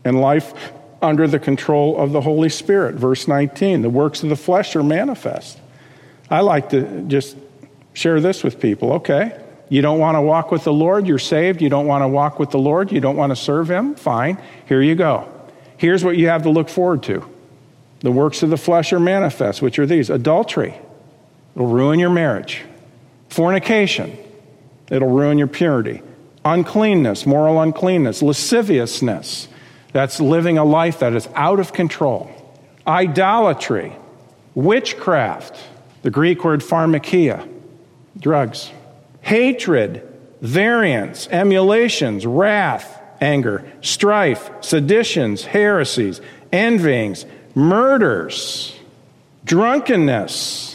and 0.03 0.19
life 0.19 0.53
under 1.01 1.27
the 1.27 1.39
control 1.39 1.97
of 1.97 2.11
the 2.11 2.19
Holy 2.19 2.49
Spirit. 2.49 2.95
Verse 2.95 3.27
19, 3.27 3.81
the 3.81 3.89
works 3.89 4.21
of 4.21 4.29
the 4.29 4.35
flesh 4.35 4.75
are 4.75 4.83
manifest. 4.83 5.57
I 6.29 6.41
like 6.41 6.71
to 6.71 7.03
just 7.03 7.37
share 7.93 8.19
this 8.19 8.43
with 8.43 8.59
people. 8.59 8.93
Okay, 8.93 9.39
you 9.69 9.81
don't 9.81 9.99
want 9.99 10.15
to 10.15 10.21
walk 10.21 10.51
with 10.51 10.65
the 10.65 10.73
Lord, 10.73 11.07
you're 11.07 11.17
saved. 11.17 11.61
You 11.61 11.69
don't 11.69 11.87
want 11.87 12.01
to 12.01 12.07
walk 12.07 12.37
with 12.37 12.51
the 12.51 12.59
Lord, 12.59 12.91
you 12.91 12.99
don't 12.99 13.15
want 13.15 13.31
to 13.31 13.35
serve 13.35 13.69
Him. 13.69 13.95
Fine, 13.95 14.37
here 14.67 14.81
you 14.81 14.95
go. 14.95 15.31
Here's 15.77 16.03
what 16.03 16.17
you 16.17 16.27
have 16.27 16.43
to 16.43 16.49
look 16.49 16.67
forward 16.67 17.03
to 17.03 17.25
the 18.01 18.11
works 18.11 18.43
of 18.43 18.49
the 18.49 18.57
flesh 18.57 18.91
are 18.91 18.99
manifest, 18.99 19.61
which 19.61 19.79
are 19.79 19.85
these 19.85 20.09
adultery, 20.09 20.75
It'll 21.55 21.67
ruin 21.67 21.99
your 21.99 22.09
marriage. 22.09 22.63
Fornication, 23.29 24.17
it'll 24.89 25.09
ruin 25.09 25.37
your 25.37 25.47
purity. 25.47 26.01
Uncleanness, 26.43 27.25
moral 27.25 27.61
uncleanness, 27.61 28.21
lasciviousness, 28.21 29.47
that's 29.91 30.19
living 30.19 30.57
a 30.57 30.65
life 30.65 30.99
that 30.99 31.13
is 31.13 31.27
out 31.35 31.59
of 31.59 31.73
control. 31.73 32.29
Idolatry, 32.85 33.95
witchcraft, 34.53 35.57
the 36.03 36.11
Greek 36.11 36.43
word 36.43 36.61
pharmakia, 36.61 37.47
drugs. 38.19 38.69
Hatred, 39.21 40.07
variance, 40.41 41.27
emulations, 41.29 42.25
wrath, 42.27 43.01
anger, 43.19 43.65
strife, 43.81 44.51
seditions, 44.61 45.45
heresies, 45.45 46.21
envyings, 46.51 47.25
murders, 47.55 48.77
drunkenness, 49.45 50.74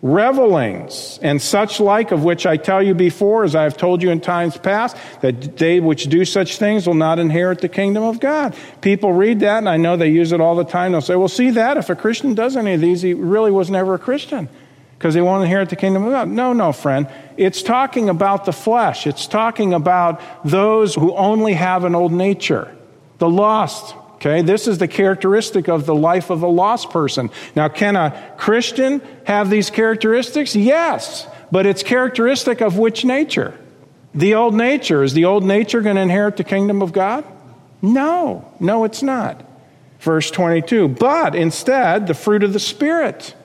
revelings, 0.00 1.18
and 1.22 1.42
such 1.42 1.80
like, 1.80 2.12
of 2.12 2.22
which 2.22 2.46
I 2.46 2.56
tell 2.56 2.82
you 2.82 2.94
before, 2.94 3.44
as 3.44 3.56
I 3.56 3.64
have 3.64 3.76
told 3.76 4.02
you 4.02 4.10
in 4.10 4.20
times 4.20 4.56
past, 4.56 4.96
that 5.22 5.56
they 5.56 5.80
which 5.80 6.04
do 6.08 6.24
such 6.24 6.58
things 6.58 6.86
will 6.86 6.94
not 6.94 7.18
inherit 7.18 7.60
the 7.60 7.68
kingdom 7.68 8.04
of 8.04 8.20
God. 8.20 8.54
People 8.80 9.12
read 9.12 9.40
that, 9.40 9.58
and 9.58 9.68
I 9.68 9.76
know 9.76 9.96
they 9.96 10.10
use 10.10 10.32
it 10.32 10.40
all 10.40 10.54
the 10.54 10.64
time. 10.64 10.92
They'll 10.92 11.00
say, 11.00 11.16
Well, 11.16 11.28
see 11.28 11.50
that? 11.50 11.76
If 11.76 11.90
a 11.90 11.96
Christian 11.96 12.34
does 12.34 12.56
any 12.56 12.74
of 12.74 12.80
these, 12.80 13.02
he 13.02 13.14
really 13.14 13.50
was 13.50 13.70
never 13.70 13.94
a 13.94 13.98
Christian 13.98 14.48
because 14.98 15.14
he 15.14 15.20
won't 15.20 15.44
inherit 15.44 15.70
the 15.70 15.76
kingdom 15.76 16.04
of 16.04 16.10
God. 16.10 16.28
No, 16.28 16.52
no, 16.52 16.72
friend. 16.72 17.08
It's 17.36 17.62
talking 17.62 18.08
about 18.08 18.44
the 18.44 18.52
flesh, 18.52 19.06
it's 19.06 19.26
talking 19.26 19.74
about 19.74 20.20
those 20.44 20.94
who 20.94 21.14
only 21.14 21.54
have 21.54 21.84
an 21.84 21.94
old 21.94 22.12
nature, 22.12 22.74
the 23.18 23.28
lost. 23.28 23.94
Okay, 24.18 24.42
this 24.42 24.66
is 24.66 24.78
the 24.78 24.88
characteristic 24.88 25.68
of 25.68 25.86
the 25.86 25.94
life 25.94 26.30
of 26.30 26.42
a 26.42 26.48
lost 26.48 26.90
person. 26.90 27.30
Now, 27.54 27.68
can 27.68 27.94
a 27.94 28.34
Christian 28.36 29.00
have 29.24 29.48
these 29.48 29.70
characteristics? 29.70 30.56
Yes, 30.56 31.28
but 31.52 31.66
it's 31.66 31.84
characteristic 31.84 32.60
of 32.60 32.76
which 32.78 33.04
nature? 33.04 33.56
The 34.14 34.34
old 34.34 34.54
nature. 34.54 35.04
Is 35.04 35.12
the 35.12 35.26
old 35.26 35.44
nature 35.44 35.82
going 35.82 35.94
to 35.94 36.02
inherit 36.02 36.36
the 36.36 36.42
kingdom 36.42 36.82
of 36.82 36.92
God? 36.92 37.24
No, 37.80 38.52
no, 38.58 38.82
it's 38.82 39.04
not. 39.04 39.44
Verse 40.00 40.32
22 40.32 40.88
But 40.88 41.36
instead, 41.36 42.08
the 42.08 42.14
fruit 42.14 42.42
of 42.42 42.52
the 42.52 42.58
Spirit. 42.58 43.36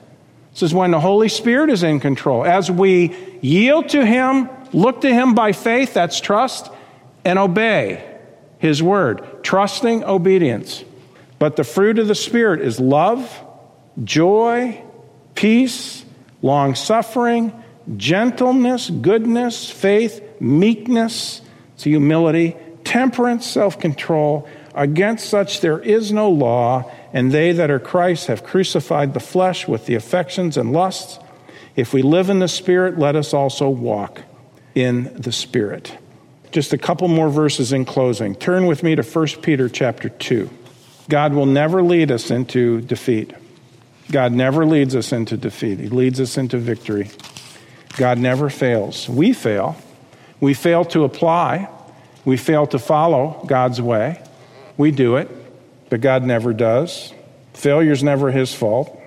This 0.54 0.64
is 0.64 0.74
when 0.74 0.90
the 0.90 1.00
Holy 1.00 1.28
Spirit 1.28 1.70
is 1.70 1.84
in 1.84 2.00
control. 2.00 2.44
As 2.44 2.68
we 2.68 3.14
yield 3.40 3.90
to 3.90 4.04
Him, 4.04 4.48
look 4.72 5.02
to 5.02 5.12
Him 5.12 5.36
by 5.36 5.52
faith, 5.52 5.94
that's 5.94 6.20
trust, 6.20 6.68
and 7.24 7.38
obey 7.38 8.18
His 8.58 8.82
word. 8.82 9.24
Trusting 9.44 10.02
obedience. 10.04 10.82
But 11.38 11.54
the 11.54 11.64
fruit 11.64 11.98
of 12.00 12.08
the 12.08 12.14
Spirit 12.14 12.60
is 12.60 12.80
love, 12.80 13.30
joy, 14.02 14.82
peace, 15.34 16.04
long 16.42 16.74
suffering, 16.74 17.52
gentleness, 17.96 18.88
goodness, 18.88 19.70
faith, 19.70 20.22
meekness, 20.40 21.42
humility, 21.76 22.56
temperance, 22.84 23.46
self 23.46 23.78
control. 23.78 24.48
Against 24.74 25.28
such 25.28 25.60
there 25.60 25.78
is 25.78 26.10
no 26.10 26.30
law 26.30 26.90
and 27.12 27.30
they 27.30 27.52
that 27.52 27.70
are 27.70 27.78
Christ 27.78 28.26
have 28.28 28.42
crucified 28.42 29.14
the 29.14 29.20
flesh 29.20 29.68
with 29.68 29.86
the 29.86 29.94
affections 29.94 30.56
and 30.56 30.72
lusts. 30.72 31.18
If 31.76 31.92
we 31.92 32.02
live 32.02 32.30
in 32.30 32.38
the 32.38 32.48
Spirit, 32.48 32.98
let 32.98 33.14
us 33.14 33.34
also 33.34 33.68
walk 33.68 34.22
in 34.74 35.12
the 35.14 35.32
Spirit. 35.32 35.96
Just 36.54 36.72
a 36.72 36.78
couple 36.78 37.08
more 37.08 37.28
verses 37.28 37.72
in 37.74 37.84
closing. 37.84 38.34
Turn 38.34 38.64
with 38.64 38.82
me 38.82 38.94
to 38.94 39.02
1 39.02 39.26
Peter 39.42 39.68
chapter 39.68 40.08
2. 40.08 40.48
God 41.10 41.34
will 41.34 41.44
never 41.44 41.82
lead 41.82 42.10
us 42.10 42.30
into 42.30 42.80
defeat. 42.80 43.34
God 44.10 44.32
never 44.32 44.64
leads 44.64 44.96
us 44.96 45.12
into 45.12 45.36
defeat. 45.36 45.78
He 45.80 45.88
leads 45.88 46.18
us 46.18 46.38
into 46.38 46.56
victory. 46.56 47.10
God 47.98 48.16
never 48.16 48.48
fails. 48.48 49.06
We 49.06 49.34
fail. 49.34 49.76
We 50.40 50.54
fail 50.54 50.86
to 50.86 51.04
apply. 51.04 51.68
We 52.24 52.38
fail 52.38 52.66
to 52.68 52.78
follow 52.78 53.44
God's 53.46 53.82
way. 53.82 54.22
We 54.78 54.90
do 54.90 55.16
it 55.16 55.28
but 55.94 56.00
God 56.00 56.24
never 56.24 56.52
does. 56.52 57.12
Failure's 57.52 58.02
never 58.02 58.32
his 58.32 58.52
fault. 58.52 59.00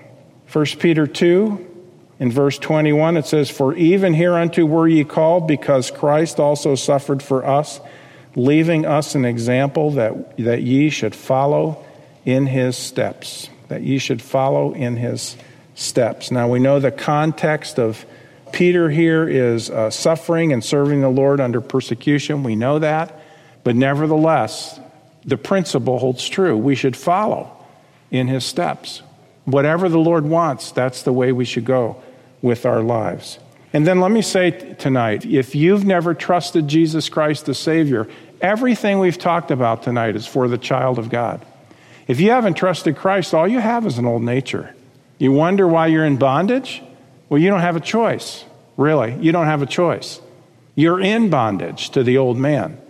1 0.50 0.64
Peter 0.78 1.06
2, 1.06 1.67
in 2.20 2.32
verse 2.32 2.58
21, 2.58 3.16
it 3.16 3.26
says, 3.26 3.48
For 3.48 3.74
even 3.74 4.14
hereunto 4.14 4.64
were 4.64 4.88
ye 4.88 5.04
called, 5.04 5.46
because 5.46 5.90
Christ 5.90 6.40
also 6.40 6.74
suffered 6.74 7.22
for 7.22 7.46
us, 7.46 7.80
leaving 8.34 8.84
us 8.84 9.14
an 9.14 9.24
example 9.24 9.92
that, 9.92 10.36
that 10.38 10.62
ye 10.62 10.90
should 10.90 11.14
follow 11.14 11.84
in 12.24 12.46
his 12.46 12.76
steps. 12.76 13.48
That 13.68 13.82
ye 13.82 13.98
should 13.98 14.20
follow 14.20 14.72
in 14.72 14.96
his 14.96 15.36
steps. 15.74 16.32
Now 16.32 16.48
we 16.48 16.58
know 16.58 16.80
the 16.80 16.90
context 16.90 17.78
of 17.78 18.04
Peter 18.52 18.90
here 18.90 19.28
is 19.28 19.70
uh, 19.70 19.90
suffering 19.90 20.52
and 20.52 20.64
serving 20.64 21.02
the 21.02 21.08
Lord 21.08 21.40
under 21.40 21.60
persecution. 21.60 22.42
We 22.42 22.56
know 22.56 22.80
that. 22.80 23.22
But 23.62 23.76
nevertheless, 23.76 24.80
the 25.24 25.36
principle 25.36 25.98
holds 25.98 26.26
true. 26.28 26.56
We 26.56 26.74
should 26.74 26.96
follow 26.96 27.54
in 28.10 28.26
his 28.26 28.44
steps. 28.44 29.02
Whatever 29.44 29.88
the 29.88 29.98
Lord 29.98 30.24
wants, 30.24 30.72
that's 30.72 31.02
the 31.02 31.12
way 31.12 31.30
we 31.30 31.44
should 31.44 31.64
go 31.64 32.02
with 32.42 32.66
our 32.66 32.82
lives. 32.82 33.38
And 33.72 33.86
then 33.86 34.00
let 34.00 34.10
me 34.10 34.22
say 34.22 34.50
tonight 34.74 35.24
if 35.26 35.54
you've 35.54 35.84
never 35.84 36.14
trusted 36.14 36.68
Jesus 36.68 37.08
Christ 37.08 37.46
the 37.46 37.54
Savior, 37.54 38.08
everything 38.40 38.98
we've 38.98 39.18
talked 39.18 39.50
about 39.50 39.82
tonight 39.82 40.16
is 40.16 40.26
for 40.26 40.48
the 40.48 40.58
child 40.58 40.98
of 40.98 41.10
God. 41.10 41.44
If 42.06 42.20
you 42.20 42.30
haven't 42.30 42.54
trusted 42.54 42.96
Christ, 42.96 43.34
all 43.34 43.46
you 43.46 43.58
have 43.58 43.86
is 43.86 43.98
an 43.98 44.06
old 44.06 44.22
nature. 44.22 44.74
You 45.18 45.32
wonder 45.32 45.68
why 45.68 45.88
you're 45.88 46.06
in 46.06 46.16
bondage? 46.16 46.82
Well, 47.28 47.40
you 47.40 47.50
don't 47.50 47.60
have 47.60 47.76
a 47.76 47.80
choice. 47.80 48.44
Really, 48.76 49.14
you 49.16 49.32
don't 49.32 49.46
have 49.46 49.60
a 49.60 49.66
choice. 49.66 50.20
You're 50.74 51.00
in 51.00 51.28
bondage 51.28 51.90
to 51.90 52.02
the 52.02 52.16
old 52.16 52.38
man. 52.38 52.80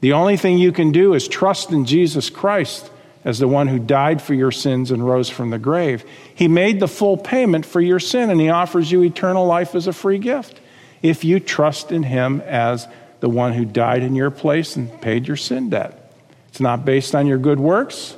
The 0.00 0.12
only 0.12 0.36
thing 0.36 0.58
you 0.58 0.72
can 0.72 0.92
do 0.92 1.14
is 1.14 1.26
trust 1.26 1.70
in 1.70 1.84
Jesus 1.84 2.28
Christ 2.30 2.90
as 3.24 3.38
the 3.38 3.48
one 3.48 3.68
who 3.68 3.78
died 3.78 4.22
for 4.22 4.34
your 4.34 4.50
sins 4.50 4.90
and 4.90 5.06
rose 5.06 5.28
from 5.28 5.50
the 5.50 5.58
grave. 5.58 6.04
He 6.34 6.48
made 6.48 6.80
the 6.80 6.88
full 6.88 7.16
payment 7.16 7.66
for 7.66 7.80
your 7.80 8.00
sin, 8.00 8.30
and 8.30 8.40
He 8.40 8.48
offers 8.48 8.90
you 8.90 9.02
eternal 9.02 9.46
life 9.46 9.74
as 9.74 9.86
a 9.86 9.92
free 9.92 10.18
gift 10.18 10.60
if 11.02 11.24
you 11.24 11.40
trust 11.40 11.92
in 11.92 12.02
Him 12.02 12.40
as 12.42 12.86
the 13.20 13.28
one 13.28 13.52
who 13.52 13.64
died 13.64 14.02
in 14.02 14.14
your 14.14 14.30
place 14.30 14.76
and 14.76 15.00
paid 15.00 15.26
your 15.26 15.36
sin 15.36 15.70
debt. 15.70 16.12
It's 16.48 16.60
not 16.60 16.84
based 16.84 17.14
on 17.14 17.26
your 17.26 17.38
good 17.38 17.60
works, 17.60 18.16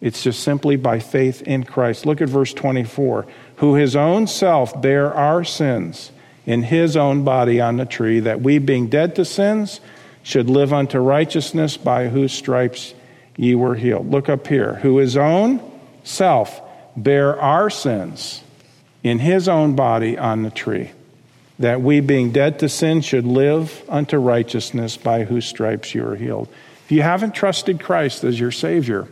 it's 0.00 0.22
just 0.22 0.40
simply 0.40 0.76
by 0.76 1.00
faith 1.00 1.42
in 1.42 1.64
Christ. 1.64 2.06
Look 2.06 2.20
at 2.20 2.28
verse 2.28 2.52
24 2.52 3.26
who 3.56 3.74
His 3.74 3.96
own 3.96 4.26
self 4.26 4.80
bare 4.80 5.12
our 5.12 5.42
sins 5.42 6.10
in 6.44 6.62
His 6.62 6.96
own 6.96 7.24
body 7.24 7.60
on 7.60 7.76
the 7.76 7.86
tree, 7.86 8.20
that 8.20 8.40
we, 8.40 8.58
being 8.58 8.88
dead 8.88 9.16
to 9.16 9.24
sins, 9.24 9.80
should 10.22 10.48
live 10.48 10.72
unto 10.72 10.98
righteousness, 10.98 11.76
by 11.76 12.08
whose 12.08 12.32
stripes 12.32 12.94
ye 13.36 13.54
were 13.54 13.74
healed. 13.74 14.10
Look 14.10 14.28
up 14.28 14.46
here. 14.46 14.74
Who 14.76 14.98
his 14.98 15.16
own 15.16 15.60
self 16.04 16.60
bare 16.96 17.38
our 17.40 17.68
sins 17.70 18.42
in 19.02 19.18
his 19.18 19.48
own 19.48 19.76
body 19.76 20.18
on 20.18 20.42
the 20.42 20.50
tree, 20.50 20.90
that 21.58 21.80
we, 21.80 22.00
being 22.00 22.32
dead 22.32 22.58
to 22.58 22.68
sin, 22.68 23.00
should 23.00 23.24
live 23.24 23.84
unto 23.88 24.18
righteousness, 24.18 24.96
by 24.96 25.24
whose 25.24 25.46
stripes 25.46 25.94
you 25.94 26.06
are 26.06 26.16
healed. 26.16 26.48
If 26.84 26.92
you 26.92 27.02
haven't 27.02 27.34
trusted 27.34 27.80
Christ 27.80 28.24
as 28.24 28.38
your 28.38 28.50
Savior, 28.50 29.08